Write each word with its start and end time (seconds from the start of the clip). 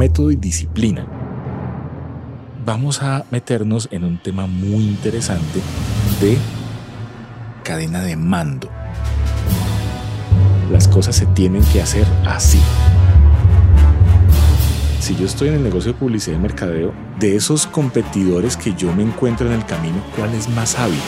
método 0.00 0.30
y 0.30 0.36
disciplina. 0.36 1.06
Vamos 2.64 3.02
a 3.02 3.26
meternos 3.30 3.86
en 3.90 4.04
un 4.04 4.16
tema 4.16 4.46
muy 4.46 4.82
interesante 4.82 5.60
de 6.22 6.38
cadena 7.62 8.00
de 8.00 8.16
mando. 8.16 8.70
Las 10.72 10.88
cosas 10.88 11.16
se 11.16 11.26
tienen 11.26 11.62
que 11.64 11.82
hacer 11.82 12.06
así. 12.26 12.62
Si 15.00 15.14
yo 15.16 15.26
estoy 15.26 15.48
en 15.48 15.56
el 15.56 15.64
negocio 15.64 15.92
de 15.92 15.98
publicidad 15.98 16.38
y 16.38 16.40
mercadeo, 16.40 16.94
de 17.18 17.36
esos 17.36 17.66
competidores 17.66 18.56
que 18.56 18.72
yo 18.72 18.94
me 18.94 19.02
encuentro 19.02 19.48
en 19.48 19.52
el 19.52 19.66
camino, 19.66 20.02
¿cuál 20.16 20.32
es 20.32 20.48
más 20.48 20.78
hábil? 20.78 20.98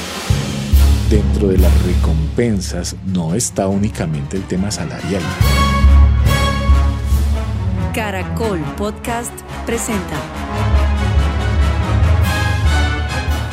Dentro 1.09 1.49
de 1.49 1.57
las 1.57 1.73
recompensas 1.87 2.95
no 3.07 3.35
está 3.35 3.69
únicamente 3.69 4.37
el 4.37 4.43
tema 4.43 4.71
salarial. 4.71 5.23
Caracol 7.95 8.59
Podcast 8.79 9.33
presenta 9.67 10.17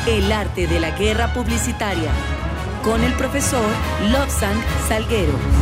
El 0.06 0.32
arte 0.32 0.66
de 0.66 0.80
la 0.80 0.92
guerra 0.92 1.34
publicitaria 1.34 2.10
con 2.82 3.04
el 3.04 3.12
profesor 3.14 3.68
Lobsang 4.10 4.56
Salguero. 4.88 5.59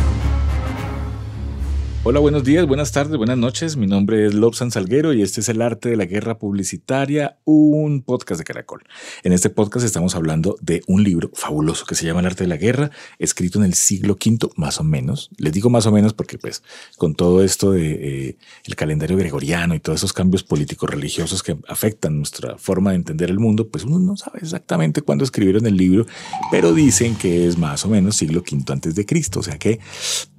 Hola, 2.09 2.21
buenos 2.21 2.43
días, 2.43 2.65
buenas 2.65 2.91
tardes, 2.91 3.17
buenas 3.17 3.37
noches. 3.37 3.77
Mi 3.77 3.85
nombre 3.85 4.25
es 4.25 4.33
Lobsan 4.33 4.71
Salguero 4.71 5.13
y 5.13 5.21
este 5.21 5.41
es 5.41 5.49
El 5.49 5.61
Arte 5.61 5.89
de 5.89 5.95
la 5.95 6.05
Guerra 6.05 6.39
Publicitaria, 6.39 7.37
un 7.45 8.01
podcast 8.01 8.39
de 8.39 8.45
Caracol. 8.45 8.81
En 9.21 9.31
este 9.31 9.51
podcast 9.51 9.85
estamos 9.85 10.15
hablando 10.15 10.57
de 10.59 10.81
un 10.87 11.03
libro 11.03 11.29
fabuloso 11.35 11.85
que 11.85 11.93
se 11.93 12.07
llama 12.07 12.21
El 12.21 12.25
Arte 12.25 12.45
de 12.45 12.47
la 12.47 12.57
Guerra, 12.57 12.89
escrito 13.19 13.59
en 13.59 13.65
el 13.65 13.75
siglo 13.75 14.13
V, 14.13 14.49
más 14.55 14.79
o 14.79 14.83
menos. 14.83 15.29
Les 15.37 15.53
digo 15.53 15.69
más 15.69 15.85
o 15.85 15.91
menos 15.91 16.15
porque, 16.15 16.39
pues, 16.39 16.63
con 16.97 17.13
todo 17.13 17.43
esto 17.43 17.73
de 17.73 17.91
eh, 17.91 18.37
el 18.63 18.75
calendario 18.75 19.15
gregoriano 19.15 19.75
y 19.75 19.79
todos 19.79 19.99
esos 19.99 20.11
cambios 20.11 20.41
políticos 20.41 20.89
religiosos 20.89 21.43
que 21.43 21.59
afectan 21.67 22.17
nuestra 22.17 22.57
forma 22.57 22.89
de 22.89 22.95
entender 22.95 23.29
el 23.29 23.37
mundo, 23.37 23.67
pues 23.67 23.83
uno 23.83 23.99
no 23.99 24.17
sabe 24.17 24.39
exactamente 24.41 25.03
cuándo 25.03 25.23
escribieron 25.23 25.67
el 25.67 25.77
libro, 25.77 26.07
pero 26.49 26.73
dicen 26.73 27.13
que 27.13 27.45
es 27.45 27.55
más 27.59 27.85
o 27.85 27.87
menos 27.87 28.15
siglo 28.15 28.39
V 28.39 28.73
antes 28.73 28.95
de 28.95 29.05
Cristo, 29.05 29.41
o 29.41 29.43
sea 29.43 29.59
que 29.59 29.79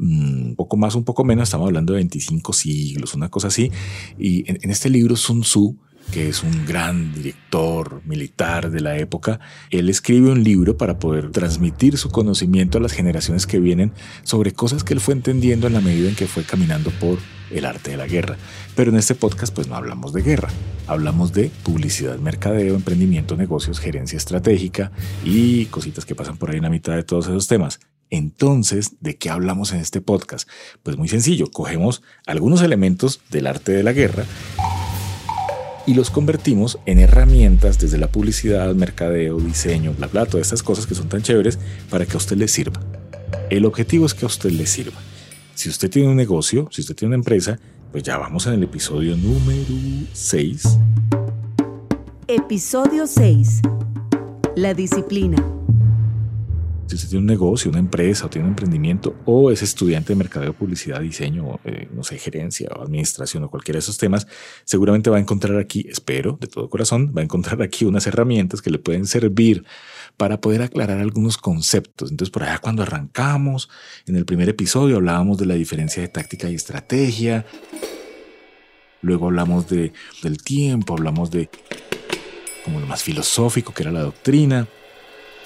un 0.00 0.50
mm, 0.50 0.55
poco 0.56 0.77
más, 0.77 0.97
un 0.97 1.05
poco 1.05 1.22
menos 1.22 1.44
estamos 1.44 1.59
hablando 1.66 1.92
de 1.92 1.98
25 1.98 2.53
siglos, 2.53 3.14
una 3.14 3.28
cosa 3.28 3.48
así. 3.48 3.70
Y 4.19 4.50
en, 4.50 4.70
este 4.70 4.91
libro 4.91 5.16
Sun 5.16 5.42
Tzu, 5.42 5.77
que 6.12 6.28
es 6.28 6.42
un 6.42 6.66
gran 6.66 7.12
director 7.14 8.03
militar 8.05 8.70
de 8.70 8.80
la 8.80 8.97
época, 8.98 9.41
él 9.70 9.88
escribe 9.88 10.31
un 10.31 10.42
libro 10.42 10.77
para 10.77 10.98
poder 10.98 11.31
transmitir 11.31 11.98
su 11.98 12.11
conocimiento 12.11 12.78
a 12.78 12.81
las 12.81 12.92
generaciones 12.92 13.47
que 13.47 13.61
vienen 13.61 13.92
sobre 14.22 14.53
cosas 14.53 14.83
que 14.84 14.94
él 14.94 15.00
fue 15.00 15.14
entendiendo 15.14 15.66
en 15.66 15.75
la 15.75 15.81
medida 15.81 16.08
en 16.08 16.16
que 16.16 16.27
fue 16.27 16.44
caminando 16.44 16.91
por 16.98 17.19
el 17.50 17.64
arte 17.64 17.92
de 17.92 17.97
la 17.97 18.06
guerra. 18.06 18.36
Pero 18.75 18.91
en 18.91 18.97
este 18.97 19.14
podcast 19.14 19.55
pues 19.55 19.69
no 19.69 19.77
hablamos 19.77 20.12
de 20.12 20.22
guerra, 20.22 20.48
hablamos 20.86 21.33
de 21.33 21.50
publicidad, 21.62 22.19
mercadeo, 22.19 22.75
emprendimiento, 22.75 23.36
negocios, 23.36 23.78
gerencia 23.78 24.16
estratégica 24.16 24.91
y 25.25 25.66
cositas 25.66 26.05
que 26.05 26.14
pasan 26.14 26.36
por 26.36 26.50
ahí 26.50 26.56
en 26.56 26.64
la 26.64 26.70
mitad 26.70 26.94
de 26.94 27.03
todos 27.03 27.27
esos 27.27 27.47
temas. 27.47 27.81
Entonces, 28.11 28.97
¿de 29.00 29.16
qué 29.16 29.30
hablamos 29.30 29.72
en 29.72 29.78
este 29.78 30.00
podcast? 30.00 30.48
Pues 30.83 30.97
muy 30.97 31.08
sencillo, 31.08 31.47
cogemos 31.50 32.03
algunos 32.27 32.61
elementos 32.61 33.20
del 33.30 33.47
arte 33.47 33.72
de 33.72 33.84
la 33.84 33.92
guerra 33.92 34.25
y 35.86 35.94
los 35.94 36.11
convertimos 36.11 36.78
en 36.86 36.98
herramientas 36.98 37.78
desde 37.78 37.98
la 37.98 38.08
publicidad, 38.08 38.75
mercadeo, 38.75 39.38
diseño, 39.38 39.94
bla, 39.97 40.08
bla, 40.08 40.27
todas 40.27 40.48
estas 40.48 40.62
cosas 40.62 40.86
que 40.86 40.97
son 40.97 41.08
tan 41.08 41.22
chéveres 41.22 41.58
para 41.88 42.05
que 42.05 42.14
a 42.14 42.16
usted 42.16 42.36
le 42.36 42.48
sirva. 42.48 42.81
El 43.48 43.64
objetivo 43.64 44.06
es 44.06 44.14
que 44.14 44.25
a 44.25 44.28
usted 44.28 44.50
le 44.50 44.66
sirva. 44.66 44.98
Si 45.55 45.69
usted 45.69 45.88
tiene 45.88 46.08
un 46.08 46.16
negocio, 46.16 46.69
si 46.70 46.81
usted 46.81 46.97
tiene 46.97 47.11
una 47.11 47.20
empresa, 47.20 47.58
pues 47.92 48.03
ya 48.03 48.19
vamos 48.19 48.47
en 48.47 48.55
el 48.55 48.62
episodio 48.64 49.16
número 49.16 49.66
6. 50.12 50.62
Episodio 52.27 53.06
6. 53.06 53.62
La 54.56 54.75
disciplina 54.75 55.59
si 56.91 56.97
usted 56.97 57.11
tiene 57.11 57.21
un 57.21 57.27
negocio, 57.27 57.71
una 57.71 57.78
empresa 57.78 58.27
o 58.27 58.31
tiene 58.31 58.47
un 58.47 58.53
emprendimiento 58.53 59.15
o 59.25 59.53
es 59.53 59.62
estudiante 59.62 60.12
de 60.12 60.17
mercadeo, 60.17 60.53
publicidad, 60.55 61.01
diseño, 61.01 61.61
eh, 61.65 61.89
no 61.95 62.03
sé, 62.03 62.19
gerencia 62.19 62.69
o 62.77 62.83
administración 62.83 63.45
o 63.45 63.49
cualquiera 63.49 63.77
de 63.77 63.81
esos 63.83 63.97
temas, 63.97 64.27
seguramente 64.65 65.09
va 65.09 65.19
a 65.19 65.21
encontrar 65.21 65.56
aquí, 65.59 65.87
espero 65.89 66.37
de 66.41 66.49
todo 66.49 66.69
corazón, 66.69 67.12
va 67.17 67.21
a 67.21 67.25
encontrar 67.25 67.62
aquí 67.62 67.84
unas 67.84 68.09
herramientas 68.09 68.61
que 68.61 68.71
le 68.71 68.78
pueden 68.78 69.06
servir 69.06 69.65
para 70.17 70.41
poder 70.41 70.62
aclarar 70.62 70.99
algunos 70.99 71.39
conceptos. 71.39 72.11
Entonces, 72.11 72.33
por 72.33 72.43
allá 72.43 72.59
cuando 72.59 72.83
arrancamos, 72.83 73.69
en 74.07 74.17
el 74.17 74.25
primer 74.25 74.49
episodio 74.49 74.97
hablábamos 74.97 75.39
de 75.39 75.47
la 75.47 75.55
diferencia 75.55 76.03
de 76.03 76.09
táctica 76.09 76.51
y 76.51 76.57
estrategia. 76.57 77.47
Luego 79.01 79.27
hablamos 79.27 79.69
de, 79.69 79.93
del 80.25 80.43
tiempo, 80.43 80.95
hablamos 80.95 81.31
de 81.31 81.49
como 82.65 82.81
lo 82.81 82.87
más 82.87 83.05
filosófico 83.05 83.72
que 83.72 83.84
era 83.84 83.93
la 83.93 84.03
doctrina 84.03 84.67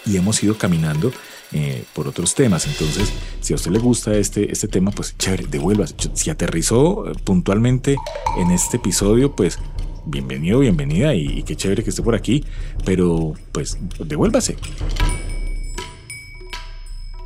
y 0.07 0.17
hemos 0.17 0.43
ido 0.43 0.57
caminando 0.57 1.13
eh, 1.57 1.85
por 1.95 2.09
otros 2.09 2.35
temas. 2.35 2.67
Entonces, 2.67 3.13
si 3.41 3.53
a 3.53 3.57
usted 3.57 3.71
le 3.71 3.79
gusta 3.79 4.13
este, 4.17 4.51
este 4.51 4.67
tema, 4.67 4.91
pues 4.91 5.17
chévere, 5.17 5.47
devuelva. 5.47 5.87
Si 6.15 6.29
aterrizó 6.29 7.09
eh, 7.09 7.15
puntualmente 7.23 7.97
en 8.37 8.51
este 8.51 8.79
episodio, 8.79 9.37
pues 9.37 9.61
bienvenido, 10.05 10.59
bienvenida 10.59 11.15
y, 11.15 11.45
qué 11.45 11.55
chévere 11.55 11.85
que 11.85 11.91
esté 11.91 12.03
por 12.03 12.17
aquí, 12.17 12.45
pero 12.85 13.35
pues 13.53 13.79
devuélvase. 14.01 14.57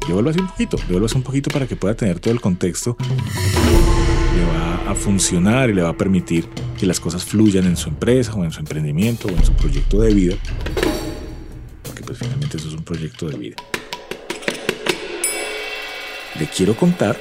Devuélvase 0.06 0.40
un 0.42 0.48
poquito, 0.48 0.76
devuélvase 0.76 1.16
un 1.16 1.22
poquito 1.22 1.50
para 1.50 1.66
que 1.66 1.76
pueda 1.76 1.94
tener 1.94 2.20
todo 2.20 2.34
el 2.34 2.42
contexto. 2.42 2.98
Le 4.36 4.44
va 4.44 4.90
a 4.90 4.94
funcionar 4.94 5.70
y 5.70 5.72
le 5.72 5.80
va 5.80 5.88
a 5.88 5.96
permitir 5.96 6.50
que 6.78 6.84
las 6.84 7.00
cosas 7.00 7.24
fluyan 7.24 7.64
en 7.64 7.78
su 7.78 7.88
empresa 7.88 8.34
o 8.34 8.44
en 8.44 8.52
su 8.52 8.60
emprendimiento 8.60 9.28
o 9.28 9.30
en 9.30 9.42
su 9.42 9.54
proyecto 9.54 10.02
de 10.02 10.12
vida. 10.12 10.36
Porque 11.82 12.02
pues 12.02 12.18
finalmente 12.18 12.58
eso 12.58 12.68
es 12.68 12.74
un 12.74 12.84
proyecto 12.84 13.26
de 13.26 13.38
vida 13.38 13.56
le 16.38 16.46
quiero 16.46 16.76
contar 16.76 17.16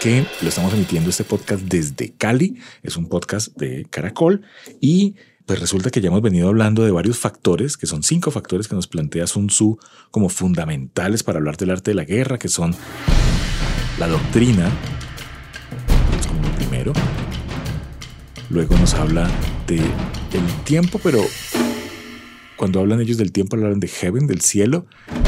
que 0.00 0.24
lo 0.40 0.48
estamos 0.48 0.72
emitiendo 0.72 1.10
este 1.10 1.24
podcast 1.24 1.62
desde 1.62 2.12
Cali, 2.12 2.58
es 2.82 2.96
un 2.96 3.08
podcast 3.08 3.54
de 3.56 3.86
Caracol. 3.90 4.42
Y 4.80 5.14
pues 5.44 5.60
resulta 5.60 5.90
que 5.90 6.00
ya 6.00 6.08
hemos 6.08 6.22
venido 6.22 6.48
hablando 6.48 6.84
de 6.84 6.90
varios 6.90 7.18
factores, 7.18 7.76
que 7.76 7.86
son 7.86 8.02
cinco 8.02 8.30
factores 8.30 8.66
que 8.66 8.74
nos 8.74 8.86
plantea 8.86 9.26
Sun 9.26 9.48
Tzu 9.48 9.78
como 10.10 10.28
fundamentales 10.28 11.22
para 11.22 11.38
hablar 11.38 11.56
del 11.56 11.70
arte 11.70 11.90
de 11.90 11.96
la 11.96 12.04
guerra, 12.04 12.38
que 12.38 12.48
son 12.48 12.74
la 13.98 14.08
doctrina, 14.08 14.70
es 16.18 16.26
como 16.26 16.50
primero. 16.56 16.92
Luego 18.48 18.76
nos 18.78 18.94
habla 18.94 19.28
de 19.66 19.76
el 19.76 20.64
tiempo, 20.64 20.98
pero 21.02 21.20
cuando 22.56 22.80
hablan 22.80 23.00
ellos 23.00 23.18
del 23.18 23.32
tiempo 23.32 23.56
hablan 23.56 23.80
de 23.80 23.88
heaven, 23.88 24.26
del 24.26 24.40
cielo, 24.40 24.86
¿Por 25.06 25.19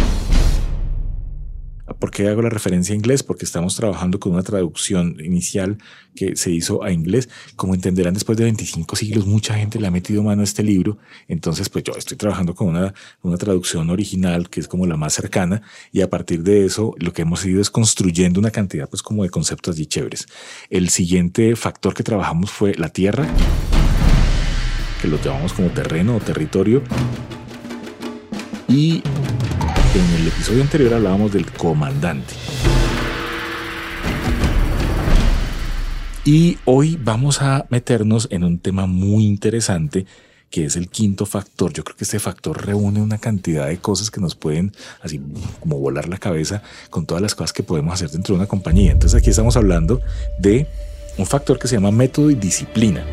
qué 2.13 2.29
hago 2.29 2.43
la 2.43 2.51
referencia 2.51 2.93
a 2.93 2.97
inglés? 2.97 3.25
Porque 3.25 3.45
estamos 3.45 3.75
trabajando 3.75 4.21
con 4.21 4.33
una 4.33 4.45
traducción 4.45 5.17
inicial 5.21 5.79
que 6.15 6.37
se 6.37 6.53
hizo 6.53 6.85
a 6.85 6.93
inglés. 6.93 7.29
Como 7.57 7.75
entenderán, 7.75 8.15
después 8.15 8.39
de 8.39 8.45
25 8.45 8.95
siglos, 8.95 9.27
mucha 9.27 9.55
gente 9.55 9.81
le 9.81 9.89
ha 9.89 9.91
metido 9.91 10.23
mano 10.23 10.43
a 10.43 10.45
este 10.45 10.63
libro. 10.63 10.99
Entonces, 11.27 11.69
pues 11.69 11.83
yo 11.83 11.95
estoy 11.97 12.17
trabajando 12.17 12.55
con 12.55 12.69
una, 12.69 12.95
una 13.23 13.37
traducción 13.37 13.91
original 13.91 14.49
que 14.49 14.61
es 14.61 14.69
como 14.69 14.87
la 14.87 14.97
más 14.97 15.15
cercana. 15.15 15.63
Y 15.91 16.03
a 16.03 16.11
partir 16.11 16.45
de 16.45 16.65
eso, 16.65 16.95
lo 16.99 17.13
que 17.13 17.23
hemos 17.23 17.45
ido 17.45 17.61
es 17.61 17.71
construyendo 17.71 18.39
una 18.39 18.53
cantidad, 18.53 18.89
pues, 18.89 19.03
como 19.03 19.25
de 19.25 19.31
conceptos 19.31 19.79
y 19.81 19.87
chéveres. 19.87 20.27
El 20.71 20.91
siguiente 20.91 21.57
factor 21.57 21.95
que 21.95 22.05
trabajamos 22.05 22.51
fue 22.51 22.75
la 22.75 22.91
tierra, 22.91 23.27
que 25.01 25.09
lo 25.09 25.21
llamamos 25.21 25.53
como 25.53 25.69
terreno 25.71 26.17
o 26.17 26.21
territorio. 26.21 26.83
Y 28.69 29.03
en 29.95 30.21
el 30.21 30.29
episodio 30.29 30.63
anterior 30.63 30.95
hablábamos 30.95 31.33
del 31.33 31.51
comandante. 31.53 32.35
Y 36.25 36.57
hoy 36.65 36.99
vamos 37.03 37.43
a 37.43 37.67
meternos 37.69 38.29
en 38.31 38.45
un 38.45 38.59
tema 38.59 38.87
muy 38.87 39.27
interesante 39.27 40.07
que 40.51 40.67
es 40.67 40.77
el 40.77 40.89
quinto 40.89 41.27
factor. 41.27 41.73
Yo 41.73 41.83
creo 41.85 41.97
que 41.97 42.05
este 42.05 42.19
factor 42.21 42.65
reúne 42.65 43.01
una 43.01 43.19
cantidad 43.19 43.67
de 43.67 43.79
cosas 43.79 44.11
que 44.11 44.21
nos 44.21 44.35
pueden 44.35 44.73
así 45.03 45.21
como 45.61 45.79
volar 45.79 46.09
la 46.09 46.19
cabeza 46.19 46.63
con 46.91 47.07
todas 47.07 47.23
las 47.23 47.35
cosas 47.35 47.53
que 47.53 47.63
podemos 47.63 47.93
hacer 47.95 48.11
dentro 48.11 48.35
de 48.35 48.41
una 48.41 48.49
compañía. 48.49 48.93
Entonces 48.93 49.19
aquí 49.21 49.31
estamos 49.31 49.57
hablando 49.57 50.01
de 50.39 50.67
un 51.19 51.27
factor 51.27 51.59
que 51.59 51.69
se 51.69 51.77
llama 51.77 51.91
método 51.91 52.31
y 52.31 52.35
disciplina. 52.35 53.05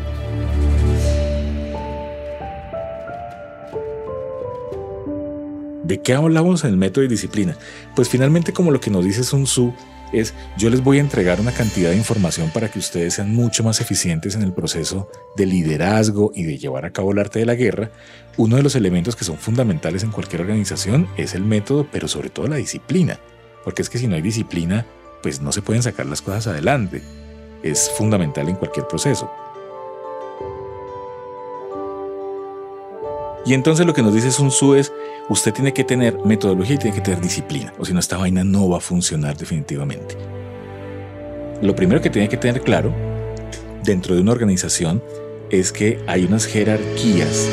¿De 5.90 6.00
qué 6.00 6.14
hablamos 6.14 6.62
en 6.62 6.70
el 6.70 6.76
método 6.76 7.02
y 7.02 7.08
disciplina? 7.08 7.56
Pues 7.96 8.08
finalmente 8.08 8.52
como 8.52 8.70
lo 8.70 8.80
que 8.80 8.92
nos 8.92 9.04
dice 9.04 9.24
Sun 9.24 9.42
Tzu 9.42 9.74
es 10.12 10.34
yo 10.56 10.70
les 10.70 10.84
voy 10.84 10.98
a 10.98 11.00
entregar 11.00 11.40
una 11.40 11.50
cantidad 11.50 11.90
de 11.90 11.96
información 11.96 12.48
para 12.50 12.70
que 12.70 12.78
ustedes 12.78 13.14
sean 13.14 13.34
mucho 13.34 13.64
más 13.64 13.80
eficientes 13.80 14.36
en 14.36 14.42
el 14.42 14.52
proceso 14.52 15.10
de 15.34 15.46
liderazgo 15.46 16.30
y 16.32 16.44
de 16.44 16.58
llevar 16.58 16.84
a 16.84 16.92
cabo 16.92 17.10
el 17.10 17.18
arte 17.18 17.40
de 17.40 17.46
la 17.46 17.56
guerra. 17.56 17.90
Uno 18.36 18.54
de 18.54 18.62
los 18.62 18.76
elementos 18.76 19.16
que 19.16 19.24
son 19.24 19.36
fundamentales 19.36 20.04
en 20.04 20.12
cualquier 20.12 20.42
organización 20.42 21.08
es 21.16 21.34
el 21.34 21.42
método, 21.42 21.84
pero 21.90 22.06
sobre 22.06 22.30
todo 22.30 22.46
la 22.46 22.54
disciplina. 22.54 23.18
Porque 23.64 23.82
es 23.82 23.90
que 23.90 23.98
si 23.98 24.06
no 24.06 24.14
hay 24.14 24.22
disciplina, 24.22 24.86
pues 25.24 25.40
no 25.40 25.50
se 25.50 25.60
pueden 25.60 25.82
sacar 25.82 26.06
las 26.06 26.22
cosas 26.22 26.46
adelante. 26.46 27.02
Es 27.64 27.90
fundamental 27.90 28.48
en 28.48 28.54
cualquier 28.54 28.86
proceso. 28.86 29.28
Y 33.50 33.54
entonces 33.54 33.84
lo 33.84 33.92
que 33.92 34.02
nos 34.02 34.14
dice 34.14 34.30
Sun 34.30 34.50
Tzu 34.50 34.74
es, 34.74 34.92
usted 35.28 35.52
tiene 35.52 35.74
que 35.74 35.82
tener 35.82 36.16
metodología 36.24 36.76
y 36.76 36.78
tiene 36.78 36.94
que 36.94 37.02
tener 37.02 37.20
disciplina, 37.20 37.74
o 37.80 37.84
si 37.84 37.92
no 37.92 37.98
esta 37.98 38.16
vaina 38.16 38.44
no 38.44 38.68
va 38.68 38.76
a 38.76 38.80
funcionar 38.80 39.36
definitivamente. 39.36 40.16
Lo 41.60 41.74
primero 41.74 42.00
que 42.00 42.10
tiene 42.10 42.28
que 42.28 42.36
tener 42.36 42.62
claro 42.62 42.94
dentro 43.82 44.14
de 44.14 44.20
una 44.20 44.30
organización 44.30 45.02
es 45.50 45.72
que 45.72 45.98
hay 46.06 46.26
unas 46.26 46.46
jerarquías 46.46 47.48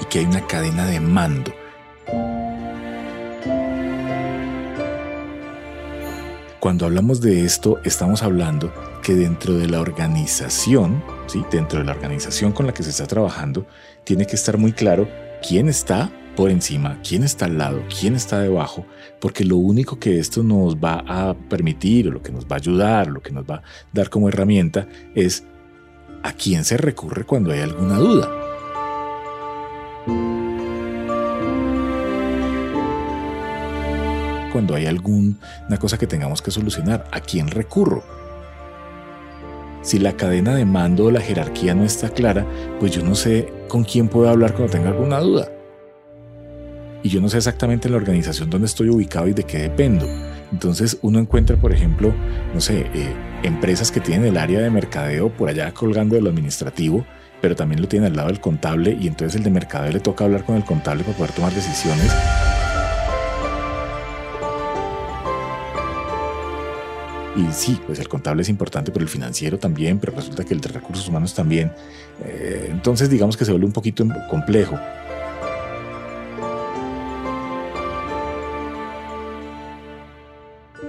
y 0.00 0.04
que 0.04 0.20
hay 0.20 0.26
una 0.26 0.46
cadena 0.46 0.86
de 0.86 1.00
mando. 1.00 1.52
Cuando 6.60 6.86
hablamos 6.86 7.20
de 7.20 7.44
esto, 7.44 7.80
estamos 7.82 8.22
hablando 8.22 8.72
que 9.08 9.14
dentro 9.14 9.54
de 9.54 9.66
la 9.66 9.80
organización, 9.80 11.02
¿sí? 11.28 11.42
dentro 11.50 11.78
de 11.78 11.86
la 11.86 11.92
organización 11.92 12.52
con 12.52 12.66
la 12.66 12.74
que 12.74 12.82
se 12.82 12.90
está 12.90 13.06
trabajando, 13.06 13.66
tiene 14.04 14.26
que 14.26 14.36
estar 14.36 14.58
muy 14.58 14.72
claro 14.72 15.08
quién 15.40 15.70
está 15.70 16.12
por 16.36 16.50
encima, 16.50 17.00
quién 17.00 17.22
está 17.22 17.46
al 17.46 17.56
lado, 17.56 17.82
quién 17.98 18.14
está 18.14 18.40
debajo, 18.40 18.84
porque 19.18 19.46
lo 19.46 19.56
único 19.56 19.98
que 19.98 20.18
esto 20.18 20.42
nos 20.42 20.76
va 20.76 21.02
a 21.08 21.32
permitir 21.32 22.08
o 22.08 22.10
lo 22.10 22.22
que 22.22 22.32
nos 22.32 22.44
va 22.44 22.56
a 22.56 22.58
ayudar, 22.58 23.06
lo 23.06 23.22
que 23.22 23.30
nos 23.30 23.44
va 23.46 23.54
a 23.54 23.62
dar 23.94 24.10
como 24.10 24.28
herramienta 24.28 24.86
es 25.14 25.42
a 26.22 26.34
quién 26.34 26.66
se 26.66 26.76
recurre 26.76 27.24
cuando 27.24 27.50
hay 27.50 27.60
alguna 27.60 27.96
duda. 27.96 28.28
cuando 34.52 34.74
hay 34.74 34.86
alguna 34.86 35.78
cosa 35.78 35.98
que 35.98 36.06
tengamos 36.06 36.42
que 36.42 36.50
solucionar? 36.50 37.04
¿A 37.12 37.20
quién 37.20 37.48
recurro? 37.48 38.27
Si 39.82 39.98
la 39.98 40.14
cadena 40.14 40.54
de 40.54 40.64
mando 40.64 41.06
o 41.06 41.10
la 41.10 41.20
jerarquía 41.20 41.74
no 41.74 41.84
está 41.84 42.10
clara, 42.10 42.46
pues 42.80 42.92
yo 42.92 43.02
no 43.02 43.14
sé 43.14 43.48
con 43.68 43.84
quién 43.84 44.08
puedo 44.08 44.28
hablar 44.28 44.54
cuando 44.54 44.72
tenga 44.72 44.90
alguna 44.90 45.20
duda. 45.20 45.48
Y 47.02 47.10
yo 47.10 47.20
no 47.20 47.28
sé 47.28 47.36
exactamente 47.36 47.88
la 47.88 47.96
organización 47.96 48.50
dónde 48.50 48.66
estoy 48.66 48.88
ubicado 48.88 49.28
y 49.28 49.32
de 49.32 49.44
qué 49.44 49.58
dependo. 49.58 50.06
Entonces 50.52 50.98
uno 51.02 51.18
encuentra, 51.18 51.56
por 51.56 51.72
ejemplo, 51.72 52.12
no 52.54 52.60
sé, 52.60 52.86
eh, 52.94 53.14
empresas 53.42 53.92
que 53.92 54.00
tienen 54.00 54.26
el 54.26 54.36
área 54.36 54.60
de 54.60 54.70
mercadeo 54.70 55.30
por 55.30 55.48
allá 55.48 55.72
colgando 55.72 56.16
de 56.16 56.22
lo 56.22 56.30
administrativo, 56.30 57.04
pero 57.40 57.54
también 57.54 57.80
lo 57.80 57.88
tienen 57.88 58.10
al 58.10 58.16
lado 58.16 58.28
del 58.28 58.40
contable 58.40 58.96
y 58.98 59.06
entonces 59.06 59.36
el 59.36 59.44
de 59.44 59.50
mercadeo 59.50 59.92
le 59.92 60.00
toca 60.00 60.24
hablar 60.24 60.44
con 60.44 60.56
el 60.56 60.64
contable 60.64 61.04
para 61.04 61.16
poder 61.16 61.32
tomar 61.32 61.52
decisiones. 61.52 62.12
Y 67.36 67.52
sí, 67.52 67.80
pues 67.86 67.98
el 67.98 68.08
contable 68.08 68.42
es 68.42 68.48
importante, 68.48 68.90
pero 68.90 69.02
el 69.02 69.08
financiero 69.08 69.58
también, 69.58 69.98
pero 69.98 70.14
resulta 70.14 70.44
que 70.44 70.54
el 70.54 70.60
de 70.60 70.68
recursos 70.68 71.08
humanos 71.08 71.34
también. 71.34 71.72
Eh, 72.24 72.68
entonces 72.70 73.08
digamos 73.10 73.36
que 73.36 73.44
se 73.44 73.52
vuelve 73.52 73.66
un 73.66 73.72
poquito 73.72 74.06
complejo. 74.28 74.78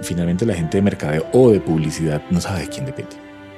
Finalmente 0.01 0.45
la 0.45 0.53
gente 0.53 0.77
de 0.77 0.81
mercadeo 0.81 1.25
o 1.33 1.51
de 1.51 1.59
publicidad 1.59 2.24
no 2.31 2.39
sabe 2.39 2.62
de 2.62 2.68
quién 2.69 2.86
depende, 2.86 3.15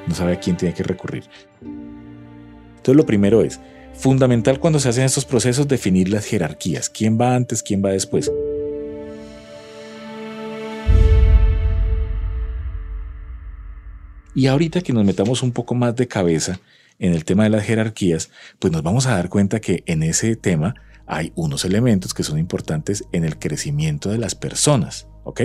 no 0.08 0.16
sabe 0.16 0.34
a 0.34 0.40
quién 0.40 0.58
tiene 0.58 0.74
que 0.74 0.84
recurrir. 0.84 1.24
Entonces 1.62 2.96
lo 2.96 3.06
primero 3.06 3.44
es, 3.44 3.60
fundamental 3.94 4.60
cuando 4.60 4.80
se 4.80 4.90
hacen 4.90 5.06
estos 5.06 5.24
procesos 5.24 5.68
definir 5.68 6.10
las 6.10 6.26
jerarquías, 6.26 6.90
quién 6.90 7.20
va 7.20 7.36
antes, 7.36 7.62
quién 7.62 7.84
va 7.86 7.92
después. 7.92 8.32
Y 14.34 14.48
ahorita 14.48 14.82
que 14.82 14.94
nos 14.94 15.06
metamos 15.06 15.44
un 15.44 15.52
poco 15.52 15.76
más 15.76 15.96
de 15.96 16.08
cabeza 16.08 16.60
en 17.00 17.14
el 17.14 17.26
tema 17.26 17.44
de 17.44 17.50
las 17.50 17.64
jerarquías, 17.64 18.30
pues 18.60 18.72
nos 18.72 18.84
vamos 18.84 19.08
a 19.08 19.16
dar 19.16 19.30
cuenta 19.30 19.60
que 19.60 19.84
en 19.88 20.04
ese 20.04 20.36
tema 20.36 20.76
hay 21.06 21.34
unos 21.36 21.66
elementos 21.66 22.14
que 22.14 22.24
son 22.24 22.40
importantes 22.40 23.04
en 23.12 23.26
el 23.26 23.38
crecimiento 23.38 24.10
de 24.10 24.18
las 24.18 24.36
personas, 24.36 25.08
¿ok? 25.24 25.42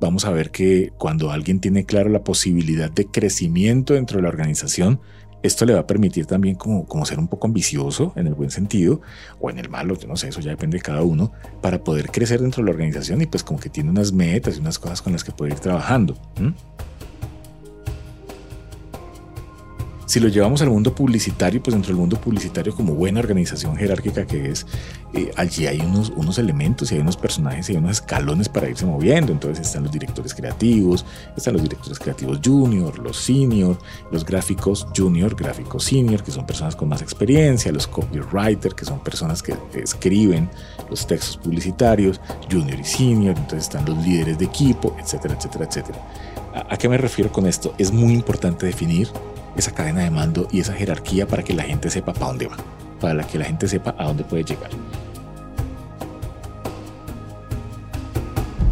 Vamos 0.00 0.26
a 0.26 0.30
ver 0.30 0.50
que 0.50 0.92
cuando 0.98 1.30
alguien 1.30 1.60
tiene 1.60 1.86
claro 1.86 2.10
la 2.10 2.22
posibilidad 2.22 2.90
de 2.90 3.06
crecimiento 3.06 3.94
dentro 3.94 4.18
de 4.18 4.24
la 4.24 4.28
organización, 4.28 5.00
esto 5.42 5.64
le 5.64 5.74
va 5.74 5.80
a 5.80 5.86
permitir 5.86 6.26
también 6.26 6.56
como, 6.56 6.86
como 6.86 7.04
ser 7.04 7.18
un 7.18 7.28
poco 7.28 7.46
ambicioso 7.46 8.12
en 8.16 8.26
el 8.26 8.34
buen 8.34 8.50
sentido 8.50 9.00
o 9.40 9.50
en 9.50 9.58
el 9.58 9.68
malo, 9.68 9.96
no 10.06 10.16
sé, 10.16 10.28
eso 10.28 10.40
ya 10.40 10.50
depende 10.50 10.78
de 10.78 10.82
cada 10.82 11.02
uno, 11.02 11.32
para 11.60 11.82
poder 11.82 12.10
crecer 12.10 12.40
dentro 12.40 12.62
de 12.62 12.70
la 12.70 12.72
organización 12.72 13.22
y 13.22 13.26
pues 13.26 13.42
como 13.42 13.60
que 13.60 13.68
tiene 13.68 13.90
unas 13.90 14.12
metas 14.12 14.56
y 14.56 14.60
unas 14.60 14.78
cosas 14.78 15.02
con 15.02 15.12
las 15.12 15.24
que 15.24 15.32
puede 15.32 15.52
ir 15.52 15.60
trabajando. 15.60 16.16
Si 20.06 20.20
lo 20.20 20.28
llevamos 20.28 20.62
al 20.62 20.70
mundo 20.70 20.94
publicitario, 20.94 21.60
pues 21.60 21.74
dentro 21.74 21.88
del 21.88 21.98
mundo 21.98 22.20
publicitario 22.20 22.72
como 22.72 22.94
buena 22.94 23.18
organización 23.18 23.76
jerárquica 23.76 24.24
que 24.24 24.50
es, 24.50 24.64
eh, 25.12 25.32
allí 25.34 25.66
hay 25.66 25.80
unos, 25.80 26.12
unos 26.14 26.38
elementos 26.38 26.92
y 26.92 26.94
hay 26.94 27.00
unos 27.00 27.16
personajes 27.16 27.68
y 27.68 27.72
hay 27.72 27.78
unos 27.78 27.96
escalones 27.96 28.48
para 28.48 28.68
irse 28.68 28.86
moviendo. 28.86 29.32
Entonces 29.32 29.66
están 29.66 29.82
los 29.82 29.90
directores 29.90 30.32
creativos, 30.32 31.04
están 31.36 31.54
los 31.54 31.62
directores 31.64 31.98
creativos 31.98 32.38
junior, 32.44 32.96
los 33.00 33.16
senior, 33.16 33.76
los 34.12 34.24
gráficos 34.24 34.86
junior, 34.96 35.34
gráficos 35.34 35.82
senior, 35.82 36.22
que 36.22 36.30
son 36.30 36.46
personas 36.46 36.76
con 36.76 36.88
más 36.88 37.02
experiencia, 37.02 37.72
los 37.72 37.88
copywriter, 37.88 38.76
que 38.76 38.84
son 38.84 39.00
personas 39.00 39.42
que 39.42 39.56
escriben 39.74 40.48
los 40.88 41.04
textos 41.04 41.36
publicitarios, 41.36 42.20
junior 42.48 42.78
y 42.78 42.84
senior, 42.84 43.36
entonces 43.36 43.64
están 43.64 43.84
los 43.84 43.98
líderes 44.06 44.38
de 44.38 44.44
equipo, 44.44 44.96
etcétera, 45.00 45.34
etcétera, 45.34 45.64
etcétera. 45.64 45.98
¿A 46.70 46.76
qué 46.76 46.88
me 46.88 46.96
refiero 46.96 47.30
con 47.32 47.46
esto? 47.46 47.74
Es 47.76 47.92
muy 47.92 48.12
importante 48.12 48.64
definir 48.66 49.08
esa 49.56 49.72
cadena 49.72 50.02
de 50.02 50.10
mando 50.10 50.48
y 50.50 50.60
esa 50.60 50.72
jerarquía 50.72 51.26
para 51.26 51.42
que 51.42 51.54
la 51.54 51.62
gente 51.62 51.90
sepa 51.90 52.12
para 52.12 52.26
dónde 52.26 52.46
va, 52.46 52.56
para 53.00 53.26
que 53.26 53.38
la 53.38 53.44
gente 53.44 53.68
sepa 53.68 53.94
a 53.98 54.06
dónde 54.06 54.24
puede 54.24 54.44
llegar. 54.44 54.70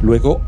Luego, 0.03 0.43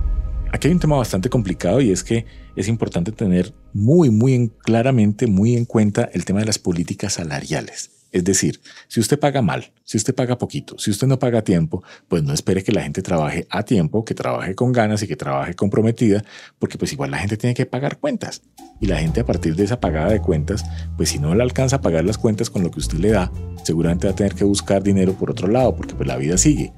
aquí 0.52 0.68
hay 0.68 0.74
un 0.74 0.80
tema 0.80 0.96
bastante 0.96 1.30
complicado 1.30 1.80
y 1.80 1.90
es 1.90 2.04
que 2.04 2.26
es 2.54 2.68
importante 2.68 3.12
tener 3.12 3.54
muy, 3.72 4.10
muy 4.10 4.50
claramente, 4.58 5.26
muy 5.26 5.56
en 5.56 5.64
cuenta 5.64 6.10
el 6.12 6.24
tema 6.24 6.40
de 6.40 6.46
las 6.46 6.58
políticas 6.58 7.14
salariales. 7.14 7.95
Es 8.16 8.24
decir, 8.24 8.62
si 8.88 8.98
usted 8.98 9.20
paga 9.20 9.42
mal, 9.42 9.72
si 9.84 9.98
usted 9.98 10.14
paga 10.14 10.38
poquito, 10.38 10.78
si 10.78 10.90
usted 10.90 11.06
no 11.06 11.18
paga 11.18 11.40
a 11.40 11.44
tiempo, 11.44 11.82
pues 12.08 12.22
no 12.22 12.32
espere 12.32 12.64
que 12.64 12.72
la 12.72 12.80
gente 12.80 13.02
trabaje 13.02 13.46
a 13.50 13.62
tiempo, 13.62 14.06
que 14.06 14.14
trabaje 14.14 14.54
con 14.54 14.72
ganas 14.72 15.02
y 15.02 15.06
que 15.06 15.16
trabaje 15.16 15.52
comprometida, 15.52 16.24
porque 16.58 16.78
pues 16.78 16.94
igual 16.94 17.10
la 17.10 17.18
gente 17.18 17.36
tiene 17.36 17.52
que 17.52 17.66
pagar 17.66 17.98
cuentas. 17.98 18.40
Y 18.80 18.86
la 18.86 18.96
gente 18.96 19.20
a 19.20 19.26
partir 19.26 19.54
de 19.54 19.64
esa 19.64 19.80
pagada 19.80 20.08
de 20.08 20.22
cuentas, 20.22 20.64
pues 20.96 21.10
si 21.10 21.18
no 21.18 21.34
le 21.34 21.42
alcanza 21.42 21.76
a 21.76 21.80
pagar 21.82 22.06
las 22.06 22.16
cuentas 22.16 22.48
con 22.48 22.62
lo 22.62 22.70
que 22.70 22.78
usted 22.78 22.96
le 22.96 23.10
da, 23.10 23.30
seguramente 23.64 24.06
va 24.06 24.14
a 24.14 24.16
tener 24.16 24.34
que 24.34 24.44
buscar 24.44 24.82
dinero 24.82 25.12
por 25.12 25.30
otro 25.30 25.46
lado, 25.46 25.76
porque 25.76 25.94
pues 25.94 26.08
la 26.08 26.16
vida 26.16 26.38
sigue. 26.38 26.72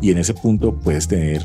Y 0.00 0.12
en 0.12 0.18
ese 0.18 0.32
punto 0.32 0.78
puedes 0.78 1.08
tener 1.08 1.44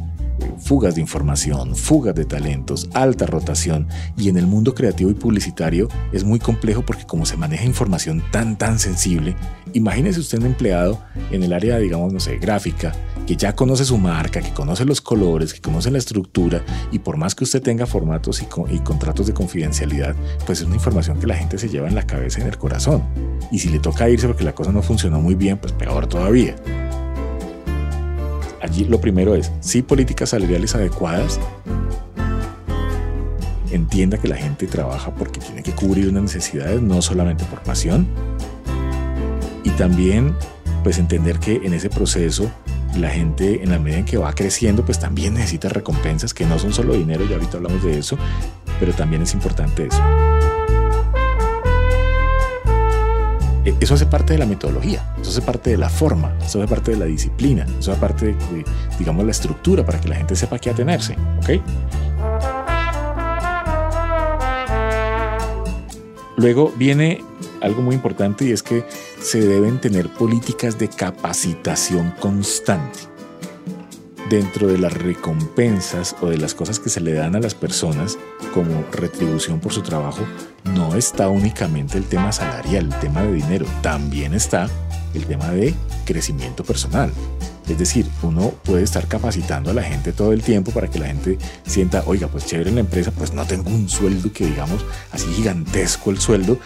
fugas 0.59 0.95
de 0.95 1.01
información, 1.01 1.75
fugas 1.75 2.15
de 2.15 2.25
talentos, 2.25 2.89
alta 2.93 3.25
rotación 3.25 3.87
y 4.17 4.29
en 4.29 4.37
el 4.37 4.47
mundo 4.47 4.75
creativo 4.75 5.09
y 5.09 5.15
publicitario 5.15 5.87
es 6.11 6.23
muy 6.23 6.39
complejo 6.39 6.83
porque 6.85 7.05
como 7.05 7.25
se 7.25 7.37
maneja 7.37 7.65
información 7.65 8.23
tan 8.31 8.57
tan 8.57 8.79
sensible, 8.79 9.35
imagínese 9.73 10.19
usted 10.19 10.39
un 10.39 10.47
empleado 10.47 11.01
en 11.31 11.43
el 11.43 11.53
área 11.53 11.77
digamos 11.77 12.13
no 12.13 12.19
sé, 12.19 12.37
gráfica 12.37 12.93
que 13.25 13.35
ya 13.35 13.55
conoce 13.55 13.85
su 13.85 13.97
marca, 13.97 14.41
que 14.41 14.53
conoce 14.53 14.85
los 14.85 15.01
colores, 15.01 15.53
que 15.53 15.61
conoce 15.61 15.91
la 15.91 15.99
estructura 15.99 16.63
y 16.91 16.99
por 16.99 17.17
más 17.17 17.35
que 17.35 17.43
usted 17.43 17.61
tenga 17.61 17.85
formatos 17.85 18.41
y, 18.41 18.47
y 18.73 18.79
contratos 18.79 19.27
de 19.27 19.33
confidencialidad, 19.33 20.15
pues 20.45 20.61
es 20.61 20.65
una 20.65 20.75
información 20.75 21.19
que 21.19 21.27
la 21.27 21.35
gente 21.35 21.57
se 21.59 21.69
lleva 21.69 21.87
en 21.87 21.95
la 21.95 22.07
cabeza 22.07 22.39
y 22.39 22.41
en 22.41 22.47
el 22.47 22.57
corazón. 22.57 23.03
Y 23.51 23.59
si 23.59 23.69
le 23.69 23.79
toca 23.79 24.09
irse 24.09 24.27
porque 24.27 24.43
la 24.43 24.55
cosa 24.55 24.71
no 24.71 24.81
funcionó 24.81 25.21
muy 25.21 25.35
bien, 25.35 25.59
pues 25.59 25.73
peor 25.73 26.07
todavía 26.07 26.55
allí 28.61 28.85
lo 28.85 29.01
primero 29.01 29.35
es, 29.35 29.51
sí, 29.59 29.81
políticas 29.81 30.29
salariales 30.29 30.75
adecuadas, 30.75 31.39
entienda 33.71 34.17
que 34.17 34.27
la 34.27 34.35
gente 34.35 34.67
trabaja 34.67 35.13
porque 35.13 35.39
tiene 35.39 35.63
que 35.63 35.71
cubrir 35.71 36.09
unas 36.09 36.23
necesidades, 36.23 36.81
no 36.81 37.01
solamente 37.01 37.45
por 37.45 37.61
pasión. 37.61 38.07
Y 39.63 39.69
también, 39.71 40.35
pues 40.83 40.97
entender 40.97 41.39
que 41.39 41.55
en 41.57 41.73
ese 41.73 41.89
proceso 41.89 42.49
la 42.97 43.09
gente 43.09 43.63
en 43.63 43.69
la 43.69 43.79
medida 43.79 43.99
en 43.99 44.05
que 44.05 44.17
va 44.17 44.33
creciendo, 44.33 44.83
pues 44.83 44.99
también 44.99 45.35
necesita 45.35 45.69
recompensas 45.69 46.33
que 46.33 46.45
no 46.45 46.57
son 46.57 46.73
solo 46.73 46.93
dinero, 46.93 47.25
ya 47.25 47.35
ahorita 47.35 47.57
hablamos 47.57 47.83
de 47.83 47.99
eso, 47.99 48.17
pero 48.79 48.93
también 48.93 49.21
es 49.21 49.33
importante 49.33 49.87
eso. 49.87 50.01
Eso 53.65 53.93
hace 53.93 54.05
parte 54.05 54.33
de 54.33 54.39
la 54.39 54.45
metodología, 54.45 55.13
eso 55.21 55.31
hace 55.31 55.41
parte 55.41 55.71
de 55.71 55.77
la 55.77 55.89
forma, 55.89 56.33
eso 56.43 56.59
hace 56.59 56.67
parte 56.67 56.91
de 56.91 56.97
la 56.97 57.05
disciplina, 57.05 57.65
eso 57.79 57.91
hace 57.91 58.01
parte 58.01 58.25
de, 58.27 58.65
digamos, 58.97 59.25
la 59.25 59.31
estructura 59.31 59.85
para 59.85 59.99
que 59.99 60.07
la 60.07 60.15
gente 60.15 60.35
sepa 60.35 60.59
qué 60.59 60.69
atenerse, 60.69 61.15
¿ok? 61.39 61.61
Luego 66.37 66.71
viene 66.77 67.21
algo 67.61 67.81
muy 67.81 67.95
importante 67.95 68.45
y 68.45 68.51
es 68.51 68.63
que 68.63 68.85
se 69.21 69.41
deben 69.41 69.81
tener 69.81 70.07
políticas 70.07 70.79
de 70.79 70.87
capacitación 70.87 72.11
constante. 72.19 72.99
Dentro 74.29 74.67
de 74.67 74.77
las 74.77 74.93
recompensas 74.93 76.15
o 76.21 76.27
de 76.27 76.37
las 76.37 76.53
cosas 76.53 76.79
que 76.79 76.89
se 76.89 77.01
le 77.01 77.13
dan 77.13 77.35
a 77.35 77.39
las 77.39 77.55
personas, 77.55 78.17
como 78.53 78.83
retribución 78.91 79.59
por 79.59 79.73
su 79.73 79.81
trabajo, 79.81 80.23
no 80.63 80.95
está 80.95 81.29
únicamente 81.29 81.97
el 81.97 82.05
tema 82.05 82.31
salarial, 82.31 82.85
el 82.85 82.99
tema 82.99 83.23
de 83.23 83.33
dinero, 83.33 83.65
también 83.81 84.33
está 84.33 84.69
el 85.13 85.25
tema 85.25 85.49
de 85.49 85.73
crecimiento 86.05 86.63
personal. 86.63 87.11
Es 87.67 87.77
decir, 87.77 88.07
uno 88.23 88.49
puede 88.63 88.83
estar 88.83 89.07
capacitando 89.07 89.69
a 89.69 89.73
la 89.73 89.83
gente 89.83 90.11
todo 90.11 90.33
el 90.33 90.41
tiempo 90.41 90.71
para 90.71 90.89
que 90.89 90.99
la 90.99 91.05
gente 91.05 91.37
sienta, 91.65 92.03
oiga, 92.07 92.27
pues 92.27 92.45
chévere 92.45 92.69
en 92.69 92.75
la 92.75 92.81
empresa, 92.81 93.11
pues 93.11 93.33
no 93.33 93.45
tengo 93.45 93.69
un 93.69 93.87
sueldo 93.87 94.33
que 94.33 94.47
digamos 94.47 94.83
así 95.11 95.27
gigantesco 95.33 96.09
el 96.09 96.19
sueldo, 96.19 96.57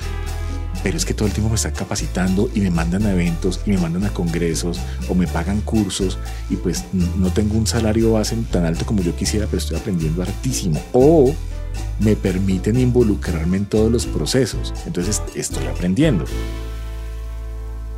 pero 0.82 0.96
es 0.96 1.06
que 1.06 1.14
todo 1.14 1.28
el 1.28 1.34
tiempo 1.34 1.50
me 1.50 1.56
están 1.56 1.74
capacitando 1.74 2.50
y 2.56 2.62
me 2.62 2.70
mandan 2.70 3.06
a 3.06 3.12
eventos 3.12 3.60
y 3.66 3.72
me 3.72 3.78
mandan 3.78 4.06
a 4.06 4.14
congresos 4.14 4.80
o 5.10 5.16
me 5.16 5.28
pagan 5.28 5.62
cursos 5.62 6.18
y 6.50 6.56
pues 6.56 6.86
no 6.94 7.32
tengo 7.32 7.58
un 7.58 7.68
salario 7.68 8.14
base 8.14 8.38
tan 8.50 8.66
alto 8.66 8.86
como 8.86 9.02
yo 9.02 9.16
quisiera, 9.16 9.46
pero 9.46 9.58
estoy 9.58 9.78
aprendiendo 9.78 10.22
hartísimo. 10.22 10.82
O 10.94 11.34
me 12.00 12.16
permiten 12.16 12.80
involucrarme 12.80 13.58
en 13.58 13.66
todos 13.66 13.92
los 13.92 14.06
procesos. 14.06 14.74
Entonces 14.86 15.22
estoy 15.36 15.66
aprendiendo. 15.66 16.26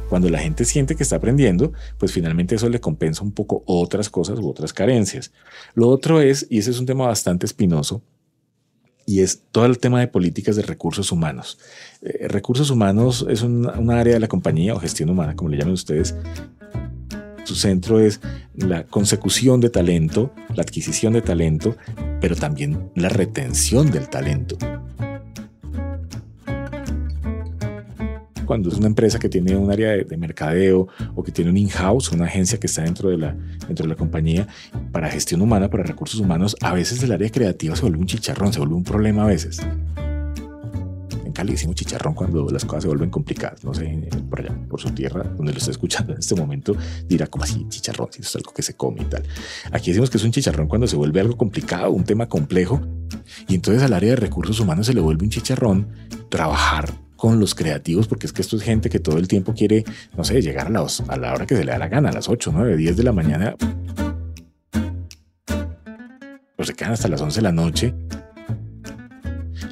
Cuando 0.09 0.29
la 0.29 0.39
gente 0.39 0.65
siente 0.65 0.95
que 0.95 1.03
está 1.03 1.15
aprendiendo, 1.15 1.73
pues 1.97 2.11
finalmente 2.11 2.55
eso 2.55 2.69
le 2.69 2.79
compensa 2.79 3.23
un 3.23 3.31
poco 3.31 3.63
otras 3.65 4.09
cosas 4.09 4.39
u 4.39 4.47
otras 4.47 4.71
carencias. 4.71 5.31
Lo 5.73 5.89
otro 5.89 6.21
es, 6.21 6.45
y 6.49 6.59
ese 6.59 6.71
es 6.71 6.79
un 6.79 6.85
tema 6.85 7.07
bastante 7.07 7.45
espinoso, 7.45 8.03
y 9.05 9.21
es 9.21 9.43
todo 9.51 9.65
el 9.65 9.77
tema 9.77 9.99
de 9.99 10.07
políticas 10.07 10.55
de 10.55 10.63
recursos 10.63 11.11
humanos. 11.11 11.59
Eh, 12.01 12.27
recursos 12.27 12.69
humanos 12.69 13.25
es 13.29 13.41
un, 13.41 13.67
área 13.91 14.15
de 14.15 14.19
la 14.19 14.27
compañía 14.27 14.73
o 14.73 14.79
gestión 14.79 15.09
humana, 15.09 15.35
como 15.35 15.49
le 15.49 15.57
llamen 15.57 15.73
ustedes. 15.73 16.15
Su 17.45 17.55
centro 17.55 17.99
es 17.99 18.19
la 18.55 18.83
consecución 18.83 19.61
de 19.61 19.69
talento, 19.69 20.33
la 20.55 20.63
adquisición 20.63 21.13
de 21.13 21.21
talento, 21.21 21.77
pero 22.19 22.35
también 22.35 22.89
la 22.95 23.09
retención 23.09 23.91
del 23.91 24.09
talento. 24.09 24.57
cuando 28.45 28.69
es 28.69 28.75
una 28.75 28.85
empresa 28.85 29.17
que 29.17 29.27
tiene 29.27 29.55
un 29.55 29.71
área 29.71 29.91
de, 29.91 30.17
mercadeo 30.17 30.87
o 31.15 31.23
que 31.23 31.31
tiene 31.31 31.49
un 31.49 31.57
in-house, 31.57 32.11
una 32.11 32.25
agencia 32.25 32.59
que 32.59 32.67
está 32.67 32.83
dentro 32.83 33.09
de, 33.09 33.17
la, 33.17 33.35
dentro 33.67 33.85
de 33.85 33.89
la 33.89 33.95
compañía 33.95 34.47
para 34.91 35.09
gestión 35.09 35.41
humana, 35.41 35.67
para 35.69 35.83
recursos 35.83 36.19
humanos, 36.19 36.55
a 36.61 36.71
veces 36.71 37.01
el 37.01 37.11
área 37.11 37.29
creativa 37.31 37.75
se 37.75 37.81
vuelve 37.81 37.97
un 37.97 38.05
chicharrón, 38.05 38.53
se 38.53 38.59
vuelve 38.59 38.75
un 38.75 38.83
problema 38.83 39.23
a 39.23 39.27
veces. 39.27 39.59
En 41.35 41.39
Cali 41.39 41.51
decimos 41.51 41.75
chicharrón 41.75 42.13
cuando 42.13 42.49
las 42.49 42.63
cosas 42.63 42.83
se 42.83 42.87
vuelven 42.87 43.09
complicadas. 43.09 43.61
No 43.65 43.73
sé, 43.73 44.07
por 44.29 44.39
allá, 44.39 44.55
por 44.69 44.79
su 44.79 44.89
tierra, 44.91 45.21
donde 45.35 45.51
lo 45.51 45.57
está 45.57 45.69
escuchando 45.69 46.13
en 46.13 46.19
este 46.19 46.33
momento, 46.33 46.77
dirá 47.09 47.27
como 47.27 47.43
así, 47.43 47.65
chicharrón, 47.67 48.07
si 48.09 48.21
es 48.21 48.35
algo 48.37 48.53
que 48.53 48.61
se 48.61 48.75
come 48.75 49.01
y 49.01 49.05
tal. 49.05 49.23
Aquí 49.73 49.91
decimos 49.91 50.09
que 50.09 50.15
es 50.15 50.23
un 50.23 50.31
chicharrón 50.31 50.69
cuando 50.69 50.87
se 50.87 50.95
vuelve 50.95 51.19
algo 51.19 51.35
complicado, 51.35 51.91
un 51.91 52.05
tema 52.05 52.29
complejo. 52.29 52.79
Y 53.49 53.55
entonces 53.55 53.83
al 53.83 53.91
área 53.91 54.11
de 54.11 54.15
recursos 54.15 54.61
humanos 54.61 54.87
se 54.87 54.93
le 54.93 55.01
vuelve 55.01 55.25
un 55.25 55.29
chicharrón 55.29 55.89
trabajar 56.29 56.93
con 57.17 57.37
los 57.41 57.53
creativos, 57.53 58.07
porque 58.07 58.27
es 58.27 58.31
que 58.31 58.41
esto 58.41 58.55
es 58.55 58.63
gente 58.63 58.89
que 58.89 58.99
todo 58.99 59.17
el 59.17 59.27
tiempo 59.27 59.53
quiere, 59.53 59.83
no 60.15 60.23
sé, 60.23 60.41
llegar 60.41 60.67
a, 60.73 60.85
a 61.07 61.17
la 61.17 61.33
hora 61.33 61.45
que 61.45 61.57
se 61.57 61.65
le 61.65 61.71
da 61.73 61.77
la 61.77 61.89
gana, 61.89 62.09
a 62.09 62.13
las 62.13 62.29
8, 62.29 62.51
9, 62.53 62.77
10 62.77 62.95
de 62.95 63.03
la 63.03 63.11
mañana. 63.11 63.55
Pues 66.55 66.69
se 66.69 66.73
quedan 66.73 66.93
hasta 66.93 67.09
las 67.09 67.19
11 67.19 67.39
de 67.39 67.43
la 67.43 67.51
noche. 67.51 67.93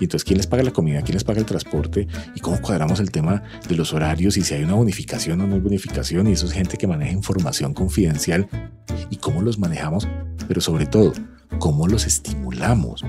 Entonces, 0.04 0.26
¿quién 0.26 0.38
les 0.38 0.48
paga 0.48 0.64
la 0.64 0.72
comida? 0.72 1.02
¿Quién 1.02 1.16
les 1.16 1.24
paga 1.24 1.40
el 1.40 1.46
transporte? 1.46 2.08
¿Y 2.36 2.40
cómo 2.40 2.62
cuadramos 2.62 3.00
el 3.00 3.12
tema 3.12 3.44
de 3.68 3.76
los 3.76 3.94
horarios? 3.94 4.38
Y 4.38 4.42
si 4.44 4.54
hay 4.54 4.64
una 4.64 4.76
bonificación 4.76 5.42
o 5.42 5.48
no 5.48 5.56
hay 5.56 5.62
bonificación. 5.62 6.28
Y 6.28 6.34
eso 6.34 6.46
es 6.46 6.54
gente 6.54 6.78
que 6.78 6.88
maneja 6.88 7.12
información 7.12 7.74
confidencial. 7.74 8.48
¿Y 9.10 9.18
cómo 9.18 9.42
los 9.42 9.60
manejamos? 9.60 10.08
Pero 10.48 10.62
sobre 10.62 10.86
todo, 10.86 11.14
¿cómo 11.60 11.88
los 11.88 12.06
estimulamos? 12.06 13.04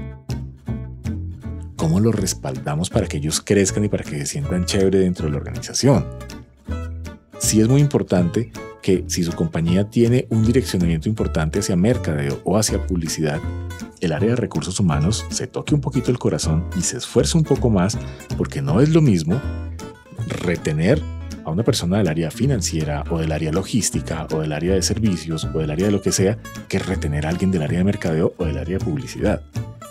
cómo 1.85 2.01
los 2.01 2.15
respaldamos 2.15 2.89
para 2.89 3.07
que 3.07 3.19
ellos 3.19 3.43
crezcan 3.43 3.85
y 3.85 3.91
para 3.91 4.03
que 4.05 4.17
se 4.21 4.25
sientan 4.25 4.65
chévere 4.65 5.01
dentro 5.01 5.27
de 5.27 5.33
la 5.33 5.37
organización. 5.37 6.07
Sí 7.39 7.61
es 7.61 7.69
muy 7.69 7.83
importante 7.83 8.53
que 8.85 9.03
si 9.07 9.25
su 9.25 9.33
compañía 9.33 9.89
tiene 9.89 10.27
un 10.29 10.45
direccionamiento 10.45 11.09
importante 11.09 11.59
hacia 11.59 11.75
mercadeo 11.75 12.43
o 12.45 12.59
hacia 12.59 12.87
publicidad, 12.87 13.41
el 14.03 14.13
área 14.13 14.29
de 14.29 14.37
recursos 14.37 14.79
humanos 14.79 15.25
se 15.31 15.47
toque 15.47 15.75
un 15.75 15.81
poquito 15.81 16.11
el 16.11 16.19
corazón 16.19 16.67
y 16.77 16.83
se 16.83 16.99
esfuerce 16.99 17.39
un 17.39 17.45
poco 17.45 17.71
más 17.71 17.97
porque 18.37 18.61
no 18.61 18.83
es 18.83 18.91
lo 18.91 19.01
mismo 19.01 19.41
retener 20.29 21.01
a 21.47 21.51
una 21.51 21.63
persona 21.63 21.97
del 21.97 22.09
área 22.09 22.31
financiera 22.31 23.05
o 23.09 23.19
del 23.19 23.33
área 23.33 23.53
logística 23.53 24.27
o 24.31 24.41
del 24.41 24.53
área 24.53 24.75
de 24.75 24.83
servicios 24.83 25.49
o 25.55 25.61
del 25.61 25.71
área 25.71 25.87
de 25.87 25.93
lo 25.93 26.03
que 26.03 26.13
sea 26.13 26.37
que 26.69 26.79
retener 26.79 27.25
a 27.25 27.31
alguien 27.31 27.51
del 27.51 27.63
área 27.63 27.79
de 27.79 27.85
mercadeo 27.85 28.35
o 28.37 28.45
del 28.45 28.59
área 28.59 28.77
de 28.77 28.85
publicidad 28.85 29.43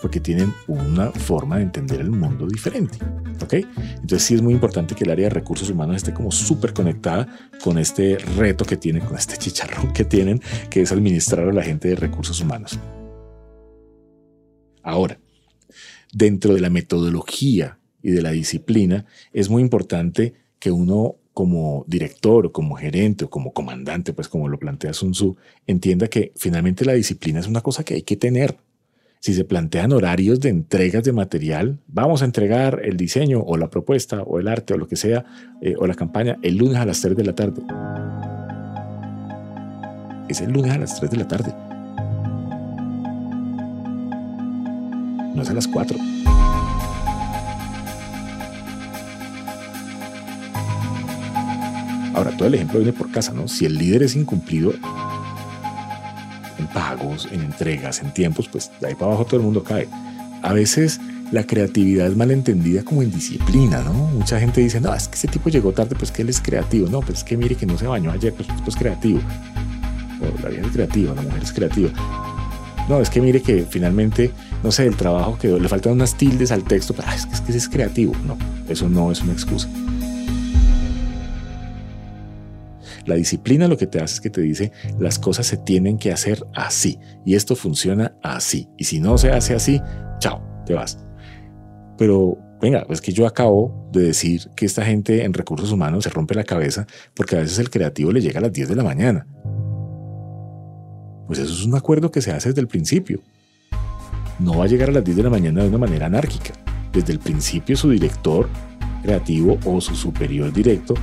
porque 0.03 0.19
tienen 0.19 0.53
una 0.67 1.11
forma 1.11 1.55
de 1.55 1.63
entender 1.63 2.01
el 2.01 2.11
mundo 2.11 2.45
diferente. 2.45 2.97
¿Ok? 3.41 3.53
Entonces 3.53 4.21
sí 4.21 4.33
es 4.33 4.41
muy 4.41 4.53
importante 4.53 4.95
que 4.95 5.05
el 5.05 5.11
área 5.11 5.27
de 5.27 5.29
recursos 5.29 5.69
humanos 5.69 5.95
esté 5.95 6.13
como 6.13 6.29
súper 6.29 6.73
conectada 6.73 7.49
con 7.63 7.77
este 7.77 8.17
reto 8.17 8.65
que 8.65 8.75
tienen, 8.75 9.05
con 9.05 9.17
este 9.17 9.37
chicharrón 9.39 9.93
que 9.93 10.03
tienen, 10.03 10.41
que 10.69 10.81
es 10.81 10.91
administrar 10.91 11.47
a 11.47 11.53
la 11.53 11.63
gente 11.63 11.87
de 11.87 11.95
recursos 11.95 12.41
humanos. 12.41 12.77
Ahora, 14.81 15.17
dentro 16.11 16.53
de 16.53 16.59
la 16.59 16.69
metodología 16.69 17.79
y 18.01 18.11
de 18.11 18.21
la 18.21 18.31
disciplina, 18.31 19.05
es 19.31 19.49
muy 19.49 19.61
importante 19.61 20.33
que 20.59 20.69
uno 20.69 21.15
como 21.31 21.85
director 21.87 22.47
o 22.47 22.51
como 22.51 22.75
gerente 22.75 23.23
o 23.23 23.29
como 23.29 23.53
comandante, 23.53 24.11
pues 24.11 24.27
como 24.27 24.49
lo 24.49 24.59
plantea 24.59 24.91
Sun 24.91 25.13
Tzu, 25.13 25.37
entienda 25.65 26.09
que 26.09 26.33
finalmente 26.35 26.83
la 26.83 26.91
disciplina 26.91 27.39
es 27.39 27.47
una 27.47 27.61
cosa 27.61 27.85
que 27.85 27.93
hay 27.93 28.01
que 28.01 28.17
tener 28.17 28.57
si 29.23 29.33
se 29.33 29.45
plantean 29.45 29.93
horarios 29.93 30.41
de 30.41 30.49
entregas 30.49 31.01
de 31.05 31.13
material, 31.13 31.79
vamos 31.87 32.21
a 32.21 32.25
entregar 32.25 32.81
el 32.83 32.97
diseño 32.97 33.39
o 33.39 33.55
la 33.55 33.69
propuesta 33.69 34.21
o 34.21 34.37
el 34.37 34.49
arte 34.49 34.73
o 34.73 34.77
lo 34.77 34.85
que 34.85 34.97
sea, 34.97 35.23
eh, 35.61 35.75
o 35.77 35.87
la 35.87 35.93
campaña 35.93 36.35
el 36.41 36.57
lunes 36.57 36.75
a 36.75 36.85
las 36.85 36.99
3 36.99 37.15
de 37.15 37.23
la 37.23 37.33
tarde. 37.33 37.61
Es 40.27 40.41
el 40.41 40.51
lunes 40.51 40.73
a 40.73 40.77
las 40.77 40.99
3 40.99 41.09
de 41.09 41.17
la 41.17 41.27
tarde. 41.29 41.53
No 45.33 45.41
es 45.41 45.49
a 45.49 45.53
las 45.53 45.69
4. 45.69 45.97
Ahora, 52.13 52.35
todo 52.35 52.49
el 52.49 52.55
ejemplo 52.55 52.79
viene 52.79 52.91
por 52.91 53.09
casa, 53.09 53.31
¿no? 53.31 53.47
Si 53.47 53.65
el 53.65 53.77
líder 53.77 54.03
es 54.03 54.17
incumplido, 54.17 54.73
pagos, 56.67 57.27
en 57.31 57.41
entregas, 57.41 58.01
en 58.01 58.13
tiempos, 58.13 58.47
pues 58.47 58.71
de 58.79 58.87
ahí 58.87 58.95
para 58.95 59.07
abajo 59.07 59.25
todo 59.25 59.37
el 59.37 59.43
mundo 59.43 59.63
cae. 59.63 59.87
A 60.41 60.53
veces 60.53 60.99
la 61.31 61.45
creatividad 61.45 62.07
es 62.07 62.15
malentendida 62.15 62.83
como 62.83 63.01
indisciplina, 63.01 63.81
¿no? 63.81 63.93
Mucha 63.93 64.39
gente 64.39 64.61
dice, 64.61 64.79
no, 64.79 64.93
es 64.93 65.07
que 65.07 65.15
ese 65.15 65.27
tipo 65.27 65.49
llegó 65.49 65.71
tarde, 65.71 65.95
pues 65.97 66.11
que 66.11 66.21
él 66.21 66.29
es 66.29 66.39
creativo. 66.39 66.87
No, 66.89 66.99
pues 66.99 67.19
es 67.19 67.23
que 67.23 67.37
mire 67.37 67.55
que 67.55 67.65
no 67.65 67.77
se 67.77 67.87
bañó 67.87 68.11
ayer, 68.11 68.33
pues, 68.33 68.47
pues 68.47 68.67
es 68.67 68.75
creativo. 68.75 69.19
O 70.21 70.41
la 70.43 70.49
vida 70.49 70.61
es 70.61 70.71
creativa, 70.71 71.15
la 71.15 71.21
mujer 71.21 71.43
es 71.43 71.51
creativa. 71.51 71.89
No, 72.87 72.99
es 72.99 73.09
que 73.09 73.21
mire 73.21 73.41
que 73.41 73.65
finalmente, 73.67 74.31
no 74.61 74.71
sé, 74.71 74.85
el 74.85 74.95
trabajo 74.95 75.37
quedó, 75.39 75.57
le 75.57 75.69
faltan 75.69 75.93
unas 75.93 76.15
tildes 76.15 76.51
al 76.51 76.63
texto, 76.63 76.93
pero 76.93 77.09
es 77.11 77.25
que, 77.25 77.33
es 77.33 77.41
que 77.41 77.51
es 77.53 77.69
creativo. 77.69 78.13
No, 78.27 78.37
eso 78.69 78.87
no 78.87 79.11
es 79.11 79.21
una 79.21 79.33
excusa. 79.33 79.69
La 83.05 83.15
disciplina 83.15 83.67
lo 83.67 83.77
que 83.77 83.87
te 83.87 83.99
hace 83.99 84.15
es 84.15 84.21
que 84.21 84.29
te 84.29 84.41
dice 84.41 84.71
las 84.99 85.19
cosas 85.19 85.45
se 85.45 85.57
tienen 85.57 85.97
que 85.97 86.11
hacer 86.11 86.45
así 86.53 86.99
y 87.25 87.35
esto 87.35 87.55
funciona 87.55 88.15
así. 88.21 88.69
Y 88.77 88.85
si 88.85 88.99
no 88.99 89.17
se 89.17 89.31
hace 89.31 89.53
así, 89.53 89.81
chao, 90.19 90.41
te 90.65 90.73
vas. 90.73 90.97
Pero 91.97 92.37
venga, 92.61 92.85
es 92.89 93.01
que 93.01 93.11
yo 93.11 93.27
acabo 93.27 93.89
de 93.91 94.03
decir 94.03 94.49
que 94.55 94.65
esta 94.65 94.85
gente 94.85 95.23
en 95.23 95.33
recursos 95.33 95.71
humanos 95.71 96.05
se 96.05 96.09
rompe 96.09 96.33
la 96.33 96.43
cabeza 96.43 96.87
porque 97.13 97.35
a 97.35 97.39
veces 97.39 97.59
el 97.59 97.69
creativo 97.69 98.11
le 98.11 98.21
llega 98.21 98.39
a 98.39 98.43
las 98.43 98.53
10 98.53 98.69
de 98.69 98.75
la 98.75 98.83
mañana. 98.83 99.27
Pues 101.27 101.39
eso 101.39 101.53
es 101.53 101.65
un 101.65 101.75
acuerdo 101.75 102.11
que 102.11 102.21
se 102.21 102.31
hace 102.31 102.49
desde 102.49 102.61
el 102.61 102.67
principio. 102.67 103.21
No 104.39 104.57
va 104.57 104.65
a 104.65 104.67
llegar 104.67 104.89
a 104.89 104.93
las 104.93 105.03
10 105.03 105.17
de 105.17 105.23
la 105.23 105.29
mañana 105.29 105.61
de 105.61 105.69
una 105.69 105.77
manera 105.77 106.05
anárquica. 106.05 106.53
Desde 106.91 107.13
el 107.13 107.19
principio 107.19 107.75
su 107.75 107.89
director 107.89 108.49
creativo 109.01 109.59
o 109.65 109.81
su 109.81 109.95
superior 109.95 110.51
directo 110.53 110.95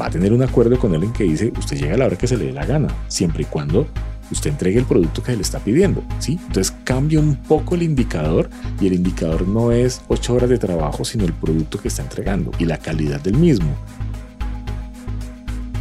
va 0.00 0.06
a 0.06 0.10
tener 0.10 0.32
un 0.32 0.42
acuerdo 0.42 0.78
con 0.78 0.94
él 0.94 1.04
en 1.04 1.12
que 1.12 1.24
dice, 1.24 1.52
usted 1.58 1.76
llega 1.76 1.94
a 1.94 1.98
la 1.98 2.06
hora 2.06 2.16
que 2.16 2.26
se 2.26 2.36
le 2.36 2.46
dé 2.46 2.52
la 2.52 2.64
gana, 2.64 2.88
siempre 3.08 3.42
y 3.42 3.46
cuando 3.46 3.86
usted 4.30 4.50
entregue 4.50 4.78
el 4.78 4.84
producto 4.84 5.22
que 5.22 5.34
le 5.34 5.42
está 5.42 5.58
pidiendo, 5.58 6.02
¿sí? 6.18 6.38
Entonces 6.46 6.74
cambia 6.84 7.18
un 7.18 7.36
poco 7.36 7.74
el 7.74 7.82
indicador 7.82 8.50
y 8.80 8.86
el 8.86 8.92
indicador 8.94 9.48
no 9.48 9.72
es 9.72 10.02
ocho 10.08 10.34
horas 10.34 10.50
de 10.50 10.58
trabajo, 10.58 11.04
sino 11.04 11.24
el 11.24 11.32
producto 11.32 11.80
que 11.80 11.88
está 11.88 12.02
entregando 12.02 12.50
y 12.58 12.64
la 12.64 12.78
calidad 12.78 13.20
del 13.20 13.36
mismo. 13.36 13.74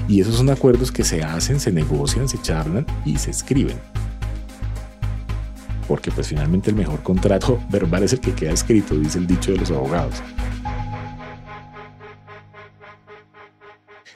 Y 0.08 0.22
esos 0.22 0.36
son 0.36 0.50
acuerdos 0.50 0.92
que 0.92 1.04
se 1.04 1.22
hacen, 1.22 1.60
se 1.60 1.72
negocian, 1.72 2.30
se 2.30 2.42
charlan 2.42 2.86
y 3.04 3.18
se 3.18 3.32
escriben. 3.32 3.78
Porque 5.88 6.12
pues 6.12 6.30
finalmente 6.30 6.70
el 6.70 6.76
mejor 6.78 7.04
contrato 7.04 7.60
verbal 7.70 8.04
es 8.04 8.14
el 8.14 8.22
que 8.22 8.34
queda 8.34 8.52
escrito, 8.52 8.96
dice 8.96 9.20
el 9.20 9.28
dicho 9.28 9.52
de 9.52 9.58
los 9.58 9.72
abogados. 9.72 10.16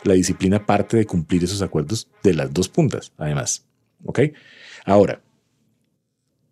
La 0.03 0.13
disciplina 0.13 0.65
parte 0.65 0.97
de 0.97 1.05
cumplir 1.05 1.43
esos 1.43 1.61
acuerdos 1.61 2.07
de 2.23 2.33
las 2.33 2.53
dos 2.53 2.69
puntas, 2.69 3.11
además. 3.17 3.65
¿Ok? 4.03 4.19
Ahora, 4.85 5.21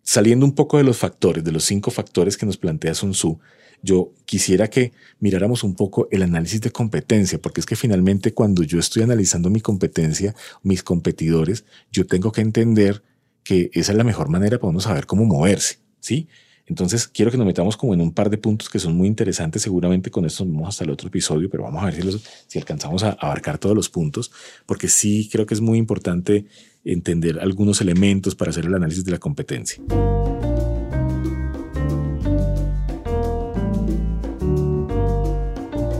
saliendo 0.02 0.46
un 0.46 0.54
poco 0.54 0.78
de 0.78 0.84
los 0.84 0.98
factores, 0.98 1.42
de 1.44 1.52
los 1.52 1.64
cinco 1.64 1.90
factores 1.90 2.36
que 2.36 2.46
nos 2.46 2.56
plantea 2.56 2.94
Sun 2.94 3.12
Tzu, 3.12 3.38
yo 3.82 4.12
quisiera 4.26 4.68
que 4.68 4.92
miráramos 5.20 5.64
un 5.64 5.74
poco 5.74 6.08
el 6.10 6.22
análisis 6.22 6.60
de 6.60 6.70
competencia, 6.70 7.40
porque 7.40 7.60
es 7.60 7.66
que 7.66 7.76
finalmente 7.76 8.34
cuando 8.34 8.62
yo 8.62 8.78
estoy 8.78 9.02
analizando 9.02 9.50
mi 9.50 9.60
competencia, 9.60 10.34
mis 10.62 10.82
competidores, 10.82 11.64
yo 11.90 12.06
tengo 12.06 12.32
que 12.32 12.42
entender 12.42 13.02
que 13.42 13.70
esa 13.72 13.92
es 13.92 13.98
la 13.98 14.04
mejor 14.04 14.28
manera 14.28 14.58
para 14.58 14.70
uno 14.70 14.80
saber 14.80 15.06
cómo 15.06 15.24
moverse, 15.24 15.78
¿sí? 16.00 16.28
Entonces, 16.70 17.08
quiero 17.08 17.32
que 17.32 17.36
nos 17.36 17.48
metamos 17.48 17.76
como 17.76 17.94
en 17.94 18.00
un 18.00 18.12
par 18.12 18.30
de 18.30 18.38
puntos 18.38 18.68
que 18.68 18.78
son 18.78 18.96
muy 18.96 19.08
interesantes. 19.08 19.60
Seguramente 19.60 20.08
con 20.08 20.24
esto 20.24 20.46
vamos 20.46 20.68
hasta 20.68 20.84
el 20.84 20.90
otro 20.90 21.08
episodio, 21.08 21.50
pero 21.50 21.64
vamos 21.64 21.82
a 21.82 21.86
ver 21.86 22.00
si, 22.00 22.20
si 22.46 22.58
alcanzamos 22.60 23.02
a 23.02 23.10
abarcar 23.10 23.58
todos 23.58 23.74
los 23.74 23.88
puntos, 23.88 24.30
porque 24.66 24.86
sí 24.86 25.28
creo 25.32 25.46
que 25.46 25.54
es 25.54 25.60
muy 25.60 25.78
importante 25.78 26.46
entender 26.84 27.40
algunos 27.40 27.80
elementos 27.80 28.36
para 28.36 28.52
hacer 28.52 28.66
el 28.66 28.74
análisis 28.74 29.04
de 29.04 29.10
la 29.10 29.18
competencia. 29.18 29.82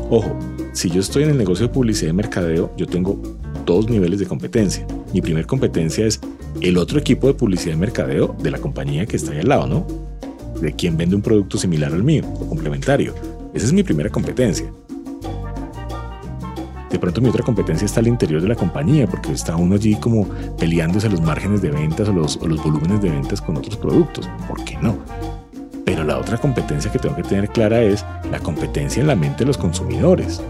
Ojo, 0.08 0.38
si 0.72 0.88
yo 0.88 1.00
estoy 1.00 1.24
en 1.24 1.30
el 1.30 1.36
negocio 1.36 1.66
de 1.66 1.72
publicidad 1.72 2.10
y 2.10 2.14
mercadeo, 2.14 2.72
yo 2.76 2.86
tengo 2.86 3.20
dos 3.66 3.90
niveles 3.90 4.20
de 4.20 4.26
competencia. 4.26 4.86
Mi 5.12 5.20
primer 5.20 5.46
competencia 5.46 6.06
es 6.06 6.20
el 6.60 6.78
otro 6.78 7.00
equipo 7.00 7.26
de 7.26 7.34
publicidad 7.34 7.74
y 7.74 7.76
mercadeo 7.76 8.36
de 8.40 8.52
la 8.52 8.58
compañía 8.58 9.04
que 9.06 9.16
está 9.16 9.32
ahí 9.32 9.40
al 9.40 9.48
lado, 9.48 9.66
¿no? 9.66 10.09
De 10.60 10.72
quien 10.72 10.96
vende 10.96 11.16
un 11.16 11.22
producto 11.22 11.58
similar 11.58 11.92
al 11.92 12.02
mío 12.02 12.24
o 12.40 12.48
complementario. 12.48 13.14
Esa 13.54 13.66
es 13.66 13.72
mi 13.72 13.82
primera 13.82 14.10
competencia. 14.10 14.70
De 16.90 16.98
pronto 16.98 17.20
mi 17.20 17.28
otra 17.28 17.44
competencia 17.44 17.86
está 17.86 18.00
al 18.00 18.08
interior 18.08 18.42
de 18.42 18.48
la 18.48 18.56
compañía, 18.56 19.06
porque 19.06 19.30
está 19.30 19.54
uno 19.54 19.76
allí 19.76 19.94
como 19.94 20.28
peleándose 20.58 21.08
los 21.08 21.20
márgenes 21.20 21.62
de 21.62 21.70
ventas 21.70 22.08
o 22.08 22.12
los, 22.12 22.36
volúmenes 22.36 23.00
de 23.00 23.10
ventas 23.10 23.40
con 23.40 23.56
otros 23.56 23.76
productos. 23.76 24.28
¿Por 24.48 24.64
qué 24.64 24.76
no? 24.82 24.98
Pero 25.84 26.02
la 26.02 26.18
otra 26.18 26.36
competencia 26.38 26.90
que 26.90 26.98
tengo 26.98 27.14
que 27.14 27.22
tener 27.22 27.48
clara 27.48 27.80
es 27.80 28.04
la 28.30 28.40
competencia 28.40 29.00
en 29.00 29.06
la 29.06 29.14
mente 29.14 29.40
de 29.40 29.46
los 29.46 29.56
consumidores. 29.56 30.42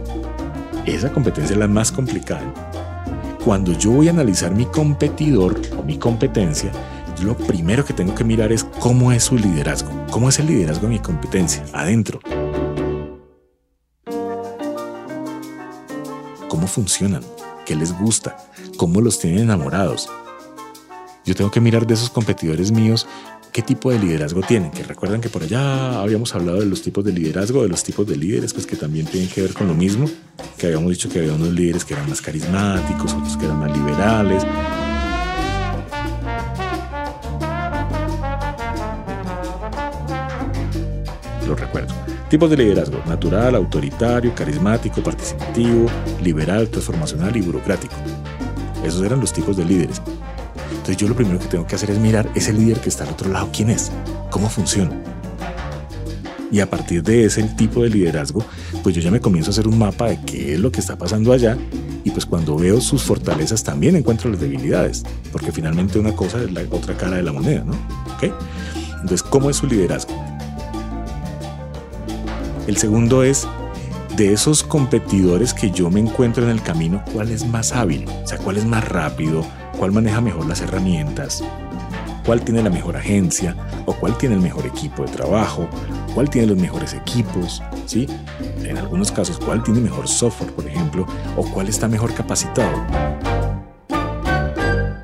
Esa 0.86 1.12
competencia 1.12 1.52
es 1.52 1.58
la 1.58 1.68
más 1.68 1.92
complicada. 1.92 2.54
Cuando 3.44 3.72
yo 3.72 3.90
voy 3.90 4.08
a 4.08 4.12
analizar 4.12 4.54
mi 4.54 4.64
competidor 4.64 5.60
o 5.78 5.82
mi 5.82 5.98
competencia, 5.98 6.72
lo 7.22 7.36
primero 7.36 7.84
que 7.84 7.92
tengo 7.92 8.14
que 8.14 8.24
mirar 8.24 8.50
es 8.50 8.64
cómo 8.64 9.12
es 9.12 9.24
su 9.24 9.36
liderazgo. 9.36 9.99
¿Cómo 10.10 10.28
es 10.28 10.40
el 10.40 10.46
liderazgo 10.46 10.88
de 10.88 10.94
mi 10.94 10.98
competencia? 10.98 11.64
Adentro. 11.72 12.20
¿Cómo 16.48 16.66
funcionan? 16.66 17.22
¿Qué 17.64 17.76
les 17.76 17.96
gusta? 17.96 18.36
¿Cómo 18.76 19.00
los 19.00 19.20
tienen 19.20 19.44
enamorados? 19.44 20.08
Yo 21.24 21.36
tengo 21.36 21.52
que 21.52 21.60
mirar 21.60 21.86
de 21.86 21.94
esos 21.94 22.10
competidores 22.10 22.72
míos 22.72 23.06
qué 23.52 23.62
tipo 23.62 23.90
de 23.92 24.00
liderazgo 24.00 24.42
tienen, 24.42 24.72
que 24.72 24.82
recuerdan 24.82 25.20
que 25.20 25.28
por 25.28 25.44
allá 25.44 26.00
habíamos 26.00 26.34
hablado 26.34 26.58
de 26.58 26.66
los 26.66 26.82
tipos 26.82 27.04
de 27.04 27.12
liderazgo, 27.12 27.62
de 27.62 27.68
los 27.68 27.84
tipos 27.84 28.06
de 28.06 28.16
líderes, 28.16 28.52
pues 28.52 28.66
que 28.66 28.76
también 28.76 29.06
tienen 29.06 29.28
que 29.28 29.42
ver 29.42 29.54
con 29.54 29.68
lo 29.68 29.74
mismo, 29.74 30.10
que 30.58 30.66
habíamos 30.66 30.90
dicho 30.90 31.08
que 31.08 31.20
había 31.20 31.34
unos 31.34 31.50
líderes 31.50 31.84
que 31.84 31.94
eran 31.94 32.08
más 32.08 32.20
carismáticos, 32.20 33.14
otros 33.14 33.36
que 33.36 33.44
eran 33.44 33.60
más 33.60 33.76
liberales. 33.76 34.44
Lo 41.50 41.56
recuerdo. 41.56 41.92
Tipos 42.28 42.48
de 42.48 42.56
liderazgo, 42.56 43.02
natural, 43.08 43.56
autoritario, 43.56 44.32
carismático, 44.36 45.02
participativo, 45.02 45.86
liberal, 46.22 46.68
transformacional 46.68 47.36
y 47.36 47.40
burocrático. 47.40 47.94
Esos 48.84 49.02
eran 49.02 49.18
los 49.18 49.32
tipos 49.32 49.56
de 49.56 49.64
líderes. 49.64 50.00
Entonces 50.70 50.96
yo 50.96 51.08
lo 51.08 51.16
primero 51.16 51.40
que 51.40 51.46
tengo 51.46 51.66
que 51.66 51.74
hacer 51.74 51.90
es 51.90 51.98
mirar 51.98 52.30
ese 52.36 52.52
líder 52.52 52.78
que 52.78 52.88
está 52.88 53.02
al 53.02 53.10
otro 53.10 53.28
lado, 53.30 53.48
quién 53.52 53.68
es, 53.68 53.90
cómo 54.30 54.48
funciona. 54.48 54.92
Y 56.52 56.60
a 56.60 56.70
partir 56.70 57.02
de 57.02 57.24
ese 57.24 57.42
tipo 57.42 57.82
de 57.82 57.90
liderazgo, 57.90 58.44
pues 58.84 58.94
yo 58.94 59.02
ya 59.02 59.10
me 59.10 59.18
comienzo 59.18 59.50
a 59.50 59.52
hacer 59.52 59.66
un 59.66 59.76
mapa 59.76 60.10
de 60.10 60.20
qué 60.24 60.54
es 60.54 60.60
lo 60.60 60.70
que 60.70 60.78
está 60.78 60.96
pasando 60.96 61.32
allá 61.32 61.58
y 62.04 62.12
pues 62.12 62.26
cuando 62.26 62.56
veo 62.56 62.80
sus 62.80 63.02
fortalezas 63.02 63.64
también 63.64 63.96
encuentro 63.96 64.30
las 64.30 64.40
debilidades, 64.40 65.02
porque 65.32 65.50
finalmente 65.50 65.98
una 65.98 66.12
cosa 66.12 66.40
es 66.40 66.52
la 66.52 66.62
otra 66.70 66.96
cara 66.96 67.16
de 67.16 67.24
la 67.24 67.32
moneda, 67.32 67.64
¿no? 67.64 67.72
¿Ok? 68.14 68.32
Entonces, 69.00 69.24
¿cómo 69.24 69.50
es 69.50 69.56
su 69.56 69.66
liderazgo? 69.66 70.29
El 72.70 72.76
segundo 72.76 73.24
es 73.24 73.48
de 74.16 74.32
esos 74.32 74.62
competidores 74.62 75.52
que 75.52 75.72
yo 75.72 75.90
me 75.90 75.98
encuentro 75.98 76.44
en 76.44 76.50
el 76.50 76.62
camino, 76.62 77.02
¿cuál 77.12 77.32
es 77.32 77.44
más 77.44 77.72
hábil? 77.72 78.06
O 78.22 78.26
sea, 78.28 78.38
¿cuál 78.38 78.58
es 78.58 78.64
más 78.64 78.88
rápido? 78.88 79.44
cuál 79.76 79.90
maneja 79.90 80.20
mejor 80.20 80.46
las 80.46 80.60
herramientas, 80.60 81.42
cuál 82.24 82.44
tiene 82.44 82.62
la 82.62 82.70
mejor 82.70 82.96
agencia 82.96 83.56
o 83.86 83.92
cuál 83.92 84.16
tiene 84.18 84.36
el 84.36 84.40
mejor 84.40 84.66
equipo 84.66 85.02
de 85.04 85.10
trabajo, 85.10 85.68
cuál 86.14 86.30
tiene 86.30 86.46
los 86.46 86.58
mejores 86.58 86.94
equipos, 86.94 87.60
¿sí? 87.86 88.06
En 88.62 88.78
algunos 88.78 89.10
casos, 89.10 89.40
cuál 89.40 89.64
tiene 89.64 89.80
mejor 89.80 90.06
software, 90.06 90.52
por 90.52 90.64
ejemplo, 90.64 91.08
o 91.36 91.42
cuál 91.50 91.68
está 91.68 91.88
mejor 91.88 92.14
capacitado. 92.14 92.86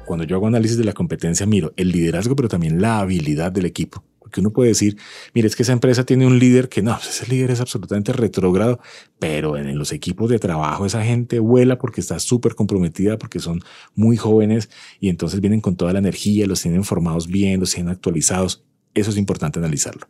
Cuando 0.04 0.24
yo 0.24 0.36
hago 0.36 0.46
análisis 0.46 0.78
de 0.78 0.84
la 0.84 0.92
competencia, 0.92 1.46
miro 1.46 1.72
el 1.76 1.90
liderazgo, 1.90 2.36
pero 2.36 2.48
también 2.48 2.80
la 2.80 3.00
habilidad 3.00 3.50
del 3.50 3.64
equipo. 3.64 4.04
Porque 4.36 4.42
uno 4.42 4.52
puede 4.52 4.68
decir, 4.68 4.98
mire, 5.32 5.48
es 5.48 5.56
que 5.56 5.62
esa 5.62 5.72
empresa 5.72 6.04
tiene 6.04 6.26
un 6.26 6.38
líder 6.38 6.68
que 6.68 6.82
no, 6.82 6.94
ese 6.98 7.26
líder 7.26 7.52
es 7.52 7.62
absolutamente 7.62 8.12
retrógrado, 8.12 8.80
pero 9.18 9.56
en 9.56 9.78
los 9.78 9.92
equipos 9.92 10.28
de 10.28 10.38
trabajo 10.38 10.84
esa 10.84 11.02
gente 11.02 11.38
vuela 11.38 11.78
porque 11.78 12.02
está 12.02 12.18
súper 12.18 12.54
comprometida, 12.54 13.16
porque 13.16 13.40
son 13.40 13.62
muy 13.94 14.18
jóvenes 14.18 14.68
y 15.00 15.08
entonces 15.08 15.40
vienen 15.40 15.62
con 15.62 15.76
toda 15.76 15.94
la 15.94 16.00
energía, 16.00 16.46
los 16.46 16.60
tienen 16.60 16.84
formados 16.84 17.28
bien, 17.28 17.60
los 17.60 17.72
tienen 17.72 17.90
actualizados. 17.90 18.62
Eso 18.92 19.08
es 19.08 19.16
importante 19.16 19.58
analizarlo. 19.58 20.06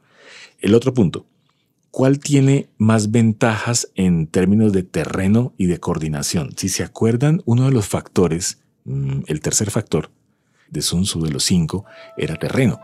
El 0.59 0.75
otro 0.75 0.93
punto, 0.93 1.27
¿cuál 1.93 2.19
tiene 2.19 2.69
más 2.79 3.13
ventajas 3.13 3.93
en 3.95 4.27
términos 4.27 4.73
de 4.73 4.83
terreno 4.83 5.55
y 5.57 5.67
de 5.67 5.79
coordinación? 5.79 6.51
Si 6.57 6.69
se 6.69 6.83
acuerdan, 6.83 7.43
uno 7.45 7.67
de 7.67 7.71
los 7.71 7.87
factores, 7.87 8.59
mm, 8.87 9.21
el 9.29 9.41
tercer 9.41 9.71
factor 9.71 10.11
de 10.69 10.83
Sun 10.83 11.05
Tzu 11.05 11.23
de 11.23 11.31
los 11.31 11.45
cinco, 11.45 11.85
era 12.17 12.35
terreno. 12.35 12.81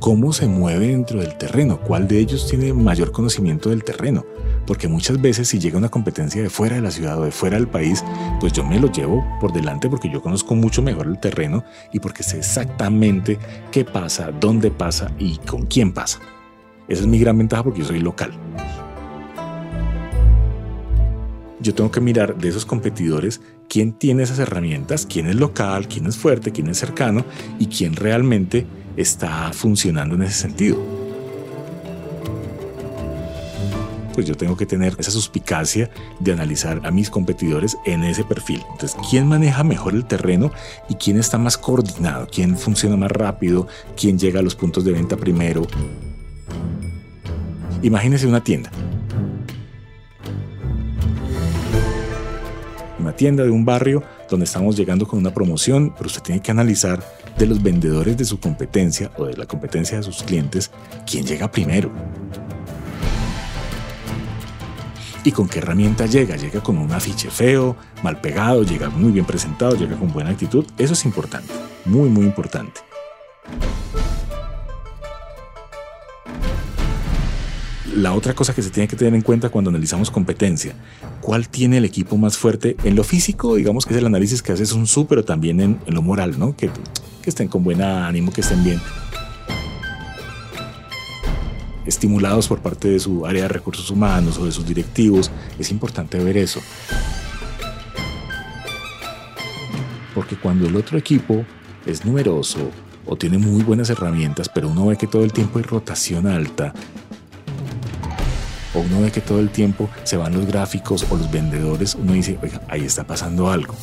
Cómo 0.00 0.32
se 0.32 0.48
mueve 0.48 0.88
dentro 0.88 1.20
del 1.20 1.36
terreno, 1.36 1.78
cuál 1.78 2.08
de 2.08 2.18
ellos 2.18 2.48
tiene 2.48 2.72
mayor 2.72 3.12
conocimiento 3.12 3.68
del 3.68 3.84
terreno. 3.84 4.24
Porque 4.66 4.88
muchas 4.88 5.20
veces 5.20 5.48
si 5.48 5.58
llega 5.58 5.78
una 5.78 5.90
competencia 5.90 6.42
de 6.42 6.48
fuera 6.48 6.76
de 6.76 6.82
la 6.82 6.90
ciudad 6.90 7.18
o 7.20 7.24
de 7.24 7.30
fuera 7.30 7.56
del 7.56 7.68
país, 7.68 8.02
pues 8.40 8.52
yo 8.52 8.64
me 8.64 8.80
lo 8.80 8.90
llevo 8.90 9.24
por 9.40 9.52
delante 9.52 9.88
porque 9.88 10.10
yo 10.10 10.22
conozco 10.22 10.54
mucho 10.54 10.80
mejor 10.80 11.06
el 11.06 11.20
terreno 11.20 11.64
y 11.92 12.00
porque 12.00 12.22
sé 12.22 12.38
exactamente 12.38 13.38
qué 13.70 13.84
pasa, 13.84 14.32
dónde 14.32 14.70
pasa 14.70 15.12
y 15.18 15.36
con 15.38 15.66
quién 15.66 15.92
pasa. 15.92 16.18
Esa 16.88 17.02
es 17.02 17.06
mi 17.06 17.18
gran 17.18 17.36
ventaja 17.36 17.62
porque 17.62 17.80
yo 17.80 17.86
soy 17.86 18.00
local. 18.00 18.32
Yo 21.60 21.74
tengo 21.74 21.90
que 21.90 22.00
mirar 22.00 22.38
de 22.38 22.48
esos 22.48 22.64
competidores 22.64 23.42
quién 23.68 23.92
tiene 23.92 24.22
esas 24.22 24.38
herramientas, 24.38 25.04
quién 25.04 25.26
es 25.26 25.36
local, 25.36 25.88
quién 25.88 26.06
es 26.06 26.16
fuerte, 26.16 26.52
quién 26.52 26.68
es 26.68 26.78
cercano 26.78 27.24
y 27.58 27.66
quién 27.66 27.96
realmente 27.96 28.66
está 29.00 29.52
funcionando 29.52 30.14
en 30.14 30.22
ese 30.22 30.34
sentido. 30.34 30.78
Pues 34.14 34.26
yo 34.26 34.36
tengo 34.36 34.56
que 34.56 34.66
tener 34.66 34.94
esa 34.98 35.10
suspicacia 35.10 35.90
de 36.18 36.32
analizar 36.32 36.80
a 36.84 36.90
mis 36.90 37.08
competidores 37.08 37.78
en 37.86 38.04
ese 38.04 38.24
perfil. 38.24 38.62
Entonces, 38.72 38.96
¿quién 39.08 39.26
maneja 39.26 39.64
mejor 39.64 39.94
el 39.94 40.04
terreno 40.04 40.50
y 40.88 40.96
quién 40.96 41.18
está 41.18 41.38
más 41.38 41.56
coordinado? 41.56 42.28
¿Quién 42.30 42.58
funciona 42.58 42.96
más 42.96 43.10
rápido? 43.10 43.66
¿Quién 43.96 44.18
llega 44.18 44.40
a 44.40 44.42
los 44.42 44.54
puntos 44.54 44.84
de 44.84 44.92
venta 44.92 45.16
primero? 45.16 45.66
Imagínese 47.82 48.26
una 48.26 48.44
tienda. 48.44 48.70
Una 52.98 53.12
tienda 53.16 53.44
de 53.44 53.50
un 53.50 53.64
barrio 53.64 54.02
donde 54.28 54.44
estamos 54.44 54.76
llegando 54.76 55.06
con 55.06 55.18
una 55.18 55.32
promoción, 55.32 55.94
pero 55.96 56.08
usted 56.08 56.20
tiene 56.20 56.42
que 56.42 56.50
analizar 56.50 57.02
de 57.40 57.46
los 57.46 57.62
vendedores 57.62 58.18
de 58.18 58.26
su 58.26 58.38
competencia 58.38 59.10
o 59.16 59.24
de 59.24 59.34
la 59.34 59.46
competencia 59.46 59.96
de 59.96 60.02
sus 60.02 60.22
clientes 60.22 60.70
quién 61.10 61.24
llega 61.24 61.50
primero. 61.50 61.90
¿Y 65.24 65.32
con 65.32 65.48
qué 65.48 65.60
herramienta 65.60 66.04
llega? 66.04 66.36
¿Llega 66.36 66.62
con 66.62 66.76
un 66.76 66.92
afiche 66.92 67.30
feo, 67.30 67.76
mal 68.02 68.20
pegado, 68.20 68.62
llega 68.62 68.90
muy 68.90 69.10
bien 69.10 69.24
presentado, 69.24 69.74
llega 69.74 69.96
con 69.96 70.12
buena 70.12 70.30
actitud? 70.30 70.66
Eso 70.76 70.92
es 70.92 71.04
importante, 71.06 71.50
muy, 71.86 72.10
muy 72.10 72.26
importante. 72.26 72.82
la 77.96 78.14
otra 78.14 78.34
cosa 78.34 78.54
que 78.54 78.62
se 78.62 78.70
tiene 78.70 78.88
que 78.88 78.96
tener 78.96 79.14
en 79.14 79.20
cuenta 79.20 79.50
cuando 79.50 79.68
analizamos 79.68 80.10
competencia, 80.10 80.74
¿cuál 81.20 81.48
tiene 81.48 81.78
el 81.78 81.84
equipo 81.84 82.16
más 82.16 82.38
fuerte 82.38 82.76
en 82.84 82.94
lo 82.94 83.04
físico? 83.04 83.56
Digamos 83.56 83.84
que 83.84 83.92
es 83.94 83.98
el 83.98 84.06
análisis 84.06 84.42
que 84.42 84.52
haces 84.52 84.72
un 84.72 84.86
su, 84.86 85.06
pero 85.06 85.24
también 85.24 85.60
en, 85.60 85.78
lo 85.86 86.00
moral, 86.00 86.38
¿no? 86.38 86.56
Que, 86.56 86.70
que 87.22 87.30
estén 87.30 87.48
con 87.48 87.62
buen 87.62 87.82
ánimo, 87.82 88.32
que 88.32 88.40
estén 88.40 88.62
bien 88.64 88.80
estimulados 91.90 92.46
por 92.46 92.60
parte 92.60 92.88
de 92.88 93.00
su 93.00 93.26
área 93.26 93.42
de 93.42 93.48
recursos 93.48 93.90
humanos 93.90 94.38
o 94.38 94.44
de 94.44 94.52
sus 94.52 94.64
directivos. 94.66 95.30
Es 95.58 95.70
importante 95.70 96.18
ver 96.18 96.36
eso. 96.36 96.60
Porque 100.14 100.36
cuando 100.36 100.68
el 100.68 100.76
otro 100.76 100.98
equipo 100.98 101.44
es 101.86 102.04
numeroso 102.04 102.70
o 103.06 103.16
tiene 103.16 103.38
muy 103.38 103.62
buenas 103.62 103.90
herramientas, 103.90 104.48
pero 104.48 104.68
uno 104.68 104.86
ve 104.86 104.96
que 104.96 105.06
todo 105.06 105.24
el 105.24 105.32
tiempo 105.32 105.58
hay 105.58 105.64
rotación 105.64 106.26
alta, 106.26 106.72
o 108.74 108.80
uno 108.80 109.00
ve 109.00 109.10
que 109.10 109.20
todo 109.20 109.40
el 109.40 109.50
tiempo 109.50 109.88
se 110.04 110.16
van 110.16 110.32
los 110.32 110.46
gráficos 110.46 111.04
o 111.10 111.16
los 111.16 111.30
vendedores, 111.30 111.96
uno 111.96 112.12
dice, 112.12 112.38
oiga, 112.40 112.60
ahí 112.68 112.84
está 112.84 113.04
pasando 113.04 113.50
algo. 113.50 113.74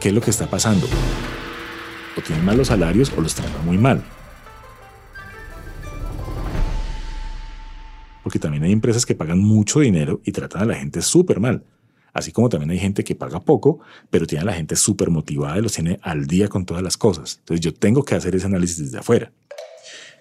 ¿Qué 0.00 0.08
es 0.08 0.14
lo 0.14 0.20
que 0.20 0.30
está 0.30 0.46
pasando? 0.46 0.86
O 2.16 2.20
tienen 2.20 2.44
malos 2.44 2.68
salarios 2.68 3.12
o 3.16 3.20
los 3.20 3.34
tratan 3.34 3.64
muy 3.64 3.78
mal. 3.78 4.02
Porque 8.22 8.38
también 8.38 8.64
hay 8.64 8.72
empresas 8.72 9.06
que 9.06 9.14
pagan 9.14 9.38
mucho 9.38 9.80
dinero 9.80 10.20
y 10.24 10.32
tratan 10.32 10.62
a 10.62 10.64
la 10.64 10.74
gente 10.74 11.00
súper 11.02 11.38
mal. 11.38 11.62
Así 12.12 12.32
como 12.32 12.48
también 12.48 12.70
hay 12.70 12.78
gente 12.78 13.04
que 13.04 13.14
paga 13.14 13.40
poco, 13.40 13.80
pero 14.08 14.26
tiene 14.26 14.42
a 14.42 14.46
la 14.46 14.54
gente 14.54 14.74
súper 14.74 15.10
motivada 15.10 15.58
y 15.58 15.62
los 15.62 15.72
tiene 15.72 16.00
al 16.02 16.26
día 16.26 16.48
con 16.48 16.64
todas 16.64 16.82
las 16.82 16.96
cosas. 16.96 17.36
Entonces 17.40 17.60
yo 17.60 17.74
tengo 17.74 18.04
que 18.04 18.14
hacer 18.14 18.34
ese 18.34 18.46
análisis 18.46 18.78
desde 18.78 18.98
afuera. 18.98 19.30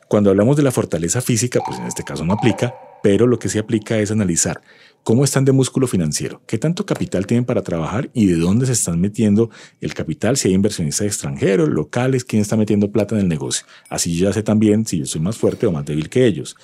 Cuando 0.10 0.30
hablamos 0.30 0.58
de 0.58 0.64
la 0.64 0.72
fortaleza 0.72 1.22
física, 1.22 1.62
pues 1.66 1.80
en 1.80 1.86
este 1.86 2.04
caso 2.04 2.26
no 2.26 2.34
aplica, 2.34 2.76
pero 3.04 3.28
lo 3.28 3.40
que 3.40 3.50
sí 3.50 3.58
aplica 3.58 3.98
es 3.98 4.12
analizar 4.12 4.62
cómo 5.04 5.24
están 5.24 5.46
de 5.46 5.52
músculo 5.52 5.86
financiero, 5.86 6.42
qué 6.48 6.58
tanto 6.58 6.86
capital 6.86 7.28
tienen 7.28 7.46
para 7.46 7.62
trabajar 7.62 8.10
y 8.14 8.26
de 8.26 8.38
dónde 8.38 8.66
se 8.66 8.72
están 8.72 9.00
metiendo 9.00 9.52
el 9.80 9.94
capital, 9.94 10.36
si 10.36 10.48
hay 10.48 10.56
inversionistas 10.56 11.06
extranjeros, 11.06 11.70
locales, 11.70 12.26
quién 12.26 12.42
está 12.42 12.58
metiendo 12.58 12.92
plata 12.92 13.14
en 13.16 13.22
el 13.22 13.28
negocio. 13.28 13.68
Así 13.90 14.16
yo 14.16 14.28
ya 14.28 14.34
sé 14.34 14.42
también 14.42 14.86
si 14.88 15.00
yo 15.00 15.06
soy 15.06 15.22
más 15.22 15.38
fuerte 15.38 15.68
o 15.68 15.72
más 15.72 15.86
débil 15.86 16.10
que 16.10 16.26
ellos 16.26 16.56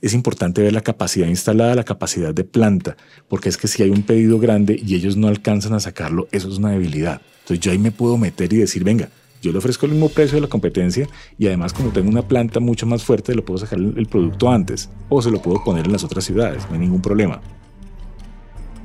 es 0.00 0.14
importante 0.14 0.62
ver 0.62 0.72
la 0.72 0.80
capacidad 0.80 1.26
instalada, 1.26 1.74
la 1.74 1.84
capacidad 1.84 2.32
de 2.32 2.44
planta, 2.44 2.96
porque 3.28 3.48
es 3.48 3.56
que 3.56 3.68
si 3.68 3.82
hay 3.82 3.90
un 3.90 4.02
pedido 4.02 4.38
grande 4.38 4.80
y 4.80 4.94
ellos 4.94 5.16
no 5.16 5.28
alcanzan 5.28 5.74
a 5.74 5.80
sacarlo, 5.80 6.28
eso 6.30 6.48
es 6.48 6.58
una 6.58 6.70
debilidad. 6.70 7.20
Entonces 7.40 7.60
yo 7.60 7.72
ahí 7.72 7.78
me 7.78 7.90
puedo 7.90 8.16
meter 8.16 8.52
y 8.52 8.58
decir, 8.58 8.84
venga, 8.84 9.08
yo 9.42 9.52
le 9.52 9.58
ofrezco 9.58 9.86
el 9.86 9.92
mismo 9.92 10.08
precio 10.08 10.36
de 10.36 10.42
la 10.42 10.48
competencia 10.48 11.08
y 11.38 11.46
además 11.46 11.72
como 11.72 11.90
tengo 11.90 12.10
una 12.10 12.22
planta 12.22 12.60
mucho 12.60 12.86
más 12.86 13.04
fuerte, 13.04 13.34
le 13.34 13.42
puedo 13.42 13.58
sacar 13.58 13.78
el 13.78 14.06
producto 14.06 14.50
antes 14.50 14.90
o 15.08 15.22
se 15.22 15.30
lo 15.30 15.40
puedo 15.40 15.62
poner 15.64 15.86
en 15.86 15.92
las 15.92 16.04
otras 16.04 16.24
ciudades, 16.24 16.64
no 16.68 16.74
hay 16.74 16.80
ningún 16.80 17.02
problema. 17.02 17.40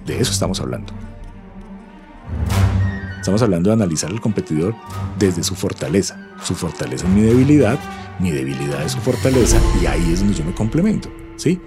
De 0.06 0.20
eso 0.20 0.32
estamos 0.32 0.60
hablando. 0.60 0.94
Estamos 3.20 3.42
hablando 3.42 3.70
de 3.70 3.76
analizar 3.76 4.12
al 4.12 4.20
competidor 4.20 4.76
desde 5.18 5.44
su 5.44 5.56
fortaleza. 5.56 6.30
Su 6.44 6.56
fortaleza 6.56 7.08
es 7.08 7.13
mi 7.13 7.22
debilidad 7.22 7.80
mi 8.20 8.32
debilidad 8.32 8.84
es 8.84 8.92
su 8.94 9.00
fortaleza 9.00 9.60
y 9.82 9.86
ahí 9.86 10.13
es 10.13 10.20
donde 10.20 10.36
yo 10.36 10.46
me 10.46 10.54
complemento, 10.54 11.10
¿sí? 11.36 11.60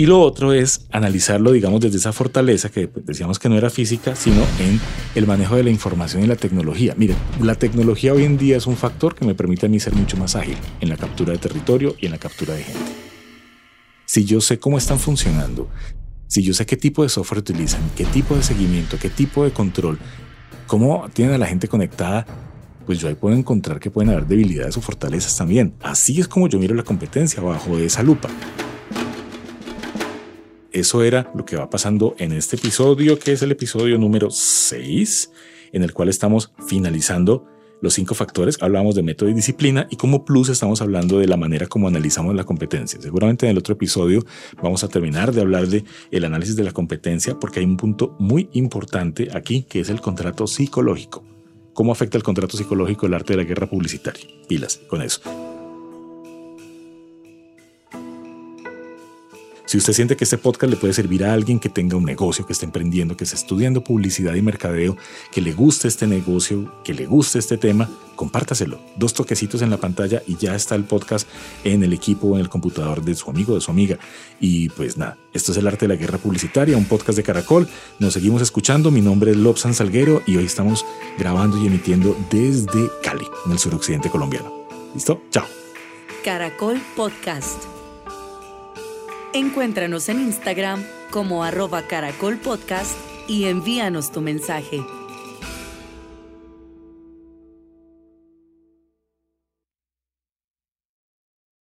Y 0.00 0.06
lo 0.06 0.18
otro 0.22 0.54
es 0.54 0.86
analizarlo, 0.92 1.52
digamos, 1.52 1.82
desde 1.82 1.98
esa 1.98 2.14
fortaleza 2.14 2.70
que 2.70 2.88
decíamos 3.04 3.38
que 3.38 3.50
no 3.50 3.58
era 3.58 3.68
física, 3.68 4.16
sino 4.16 4.40
en 4.58 4.80
el 5.14 5.26
manejo 5.26 5.56
de 5.56 5.62
la 5.62 5.68
información 5.68 6.22
y 6.22 6.26
la 6.26 6.36
tecnología. 6.36 6.94
Miren, 6.96 7.18
la 7.38 7.54
tecnología 7.54 8.14
hoy 8.14 8.24
en 8.24 8.38
día 8.38 8.56
es 8.56 8.66
un 8.66 8.78
factor 8.78 9.14
que 9.14 9.26
me 9.26 9.34
permite 9.34 9.66
a 9.66 9.68
mí 9.68 9.78
ser 9.78 9.94
mucho 9.94 10.16
más 10.16 10.36
ágil 10.36 10.56
en 10.80 10.88
la 10.88 10.96
captura 10.96 11.34
de 11.34 11.38
territorio 11.38 11.96
y 12.00 12.06
en 12.06 12.12
la 12.12 12.18
captura 12.18 12.54
de 12.54 12.62
gente. 12.62 12.92
Si 14.06 14.24
yo 14.24 14.40
sé 14.40 14.58
cómo 14.58 14.78
están 14.78 14.98
funcionando, 14.98 15.68
si 16.28 16.42
yo 16.42 16.54
sé 16.54 16.64
qué 16.64 16.78
tipo 16.78 17.02
de 17.02 17.10
software 17.10 17.40
utilizan, 17.40 17.82
qué 17.94 18.06
tipo 18.06 18.34
de 18.34 18.42
seguimiento, 18.42 18.96
qué 18.98 19.10
tipo 19.10 19.44
de 19.44 19.50
control, 19.50 19.98
cómo 20.66 21.10
tienen 21.12 21.34
a 21.34 21.38
la 21.38 21.46
gente 21.46 21.68
conectada, 21.68 22.24
pues 22.86 23.00
yo 23.00 23.08
ahí 23.08 23.16
puedo 23.16 23.36
encontrar 23.36 23.78
que 23.78 23.90
pueden 23.90 24.12
haber 24.12 24.26
debilidades 24.26 24.78
o 24.78 24.80
fortalezas 24.80 25.36
también. 25.36 25.74
Así 25.82 26.18
es 26.18 26.26
como 26.26 26.48
yo 26.48 26.58
miro 26.58 26.74
la 26.74 26.84
competencia 26.84 27.42
bajo 27.42 27.76
esa 27.76 28.02
lupa. 28.02 28.30
Eso 30.72 31.02
era 31.02 31.30
lo 31.34 31.44
que 31.44 31.56
va 31.56 31.68
pasando 31.68 32.14
en 32.18 32.32
este 32.32 32.56
episodio, 32.56 33.18
que 33.18 33.32
es 33.32 33.42
el 33.42 33.50
episodio 33.50 33.98
número 33.98 34.30
6, 34.30 35.32
en 35.72 35.82
el 35.82 35.92
cual 35.92 36.08
estamos 36.08 36.52
finalizando 36.66 37.46
los 37.80 37.94
cinco 37.94 38.14
factores, 38.14 38.58
hablamos 38.60 38.94
de 38.94 39.02
método 39.02 39.30
y 39.30 39.34
disciplina 39.34 39.86
y 39.90 39.96
como 39.96 40.24
plus 40.24 40.50
estamos 40.50 40.82
hablando 40.82 41.18
de 41.18 41.26
la 41.26 41.36
manera 41.36 41.66
como 41.66 41.88
analizamos 41.88 42.34
la 42.34 42.44
competencia. 42.44 43.00
Seguramente 43.00 43.46
en 43.46 43.52
el 43.52 43.58
otro 43.58 43.74
episodio 43.74 44.22
vamos 44.62 44.84
a 44.84 44.88
terminar 44.88 45.32
de 45.32 45.40
hablar 45.40 45.66
de 45.66 45.84
el 46.10 46.24
análisis 46.24 46.56
de 46.56 46.64
la 46.64 46.72
competencia 46.72 47.38
porque 47.38 47.60
hay 47.60 47.66
un 47.66 47.78
punto 47.78 48.14
muy 48.18 48.50
importante 48.52 49.30
aquí 49.34 49.62
que 49.62 49.80
es 49.80 49.88
el 49.88 50.00
contrato 50.00 50.46
psicológico. 50.46 51.24
¿Cómo 51.72 51.90
afecta 51.92 52.18
el 52.18 52.22
contrato 52.22 52.58
psicológico 52.58 53.06
el 53.06 53.14
arte 53.14 53.32
de 53.32 53.38
la 53.38 53.44
guerra 53.44 53.68
publicitaria? 53.68 54.26
Pilas 54.46 54.80
con 54.88 55.00
eso. 55.00 55.49
Si 59.70 59.78
usted 59.78 59.92
siente 59.92 60.16
que 60.16 60.24
este 60.24 60.36
podcast 60.36 60.68
le 60.68 60.76
puede 60.76 60.92
servir 60.92 61.24
a 61.24 61.32
alguien 61.32 61.60
que 61.60 61.68
tenga 61.68 61.96
un 61.96 62.04
negocio, 62.04 62.44
que 62.44 62.52
esté 62.52 62.64
emprendiendo, 62.64 63.16
que 63.16 63.22
esté 63.22 63.36
estudiando 63.36 63.84
publicidad 63.84 64.34
y 64.34 64.42
mercadeo, 64.42 64.96
que 65.30 65.40
le 65.40 65.52
guste 65.52 65.86
este 65.86 66.08
negocio, 66.08 66.74
que 66.82 66.92
le 66.92 67.06
guste 67.06 67.38
este 67.38 67.56
tema, 67.56 67.88
compártaselo. 68.16 68.80
Dos 68.96 69.14
toquecitos 69.14 69.62
en 69.62 69.70
la 69.70 69.76
pantalla 69.76 70.24
y 70.26 70.34
ya 70.34 70.56
está 70.56 70.74
el 70.74 70.82
podcast 70.82 71.28
en 71.62 71.84
el 71.84 71.92
equipo 71.92 72.26
o 72.26 72.34
en 72.34 72.40
el 72.40 72.48
computador 72.48 73.04
de 73.04 73.14
su 73.14 73.30
amigo, 73.30 73.54
de 73.54 73.60
su 73.60 73.70
amiga. 73.70 73.96
Y 74.40 74.70
pues 74.70 74.96
nada, 74.96 75.16
esto 75.32 75.52
es 75.52 75.58
el 75.58 75.68
arte 75.68 75.86
de 75.86 75.94
la 75.94 76.00
guerra 76.00 76.18
publicitaria, 76.18 76.76
un 76.76 76.86
podcast 76.86 77.16
de 77.16 77.22
Caracol. 77.22 77.68
Nos 78.00 78.14
seguimos 78.14 78.42
escuchando. 78.42 78.90
Mi 78.90 79.02
nombre 79.02 79.30
es 79.30 79.36
Lobsan 79.36 79.74
Salguero 79.74 80.20
y 80.26 80.36
hoy 80.36 80.46
estamos 80.46 80.84
grabando 81.16 81.62
y 81.62 81.68
emitiendo 81.68 82.16
desde 82.28 82.90
Cali, 83.04 83.28
en 83.46 83.52
el 83.52 83.58
suroccidente 83.60 84.10
colombiano. 84.10 84.52
¿Listo? 84.94 85.22
Chao. 85.30 85.46
Caracol 86.24 86.80
Podcast. 86.96 87.79
Encuéntranos 89.32 90.08
en 90.08 90.22
Instagram 90.22 90.84
como 91.12 91.44
arroba 91.44 91.82
caracolpodcast 91.82 92.96
y 93.28 93.44
envíanos 93.44 94.10
tu 94.10 94.20
mensaje. 94.20 94.80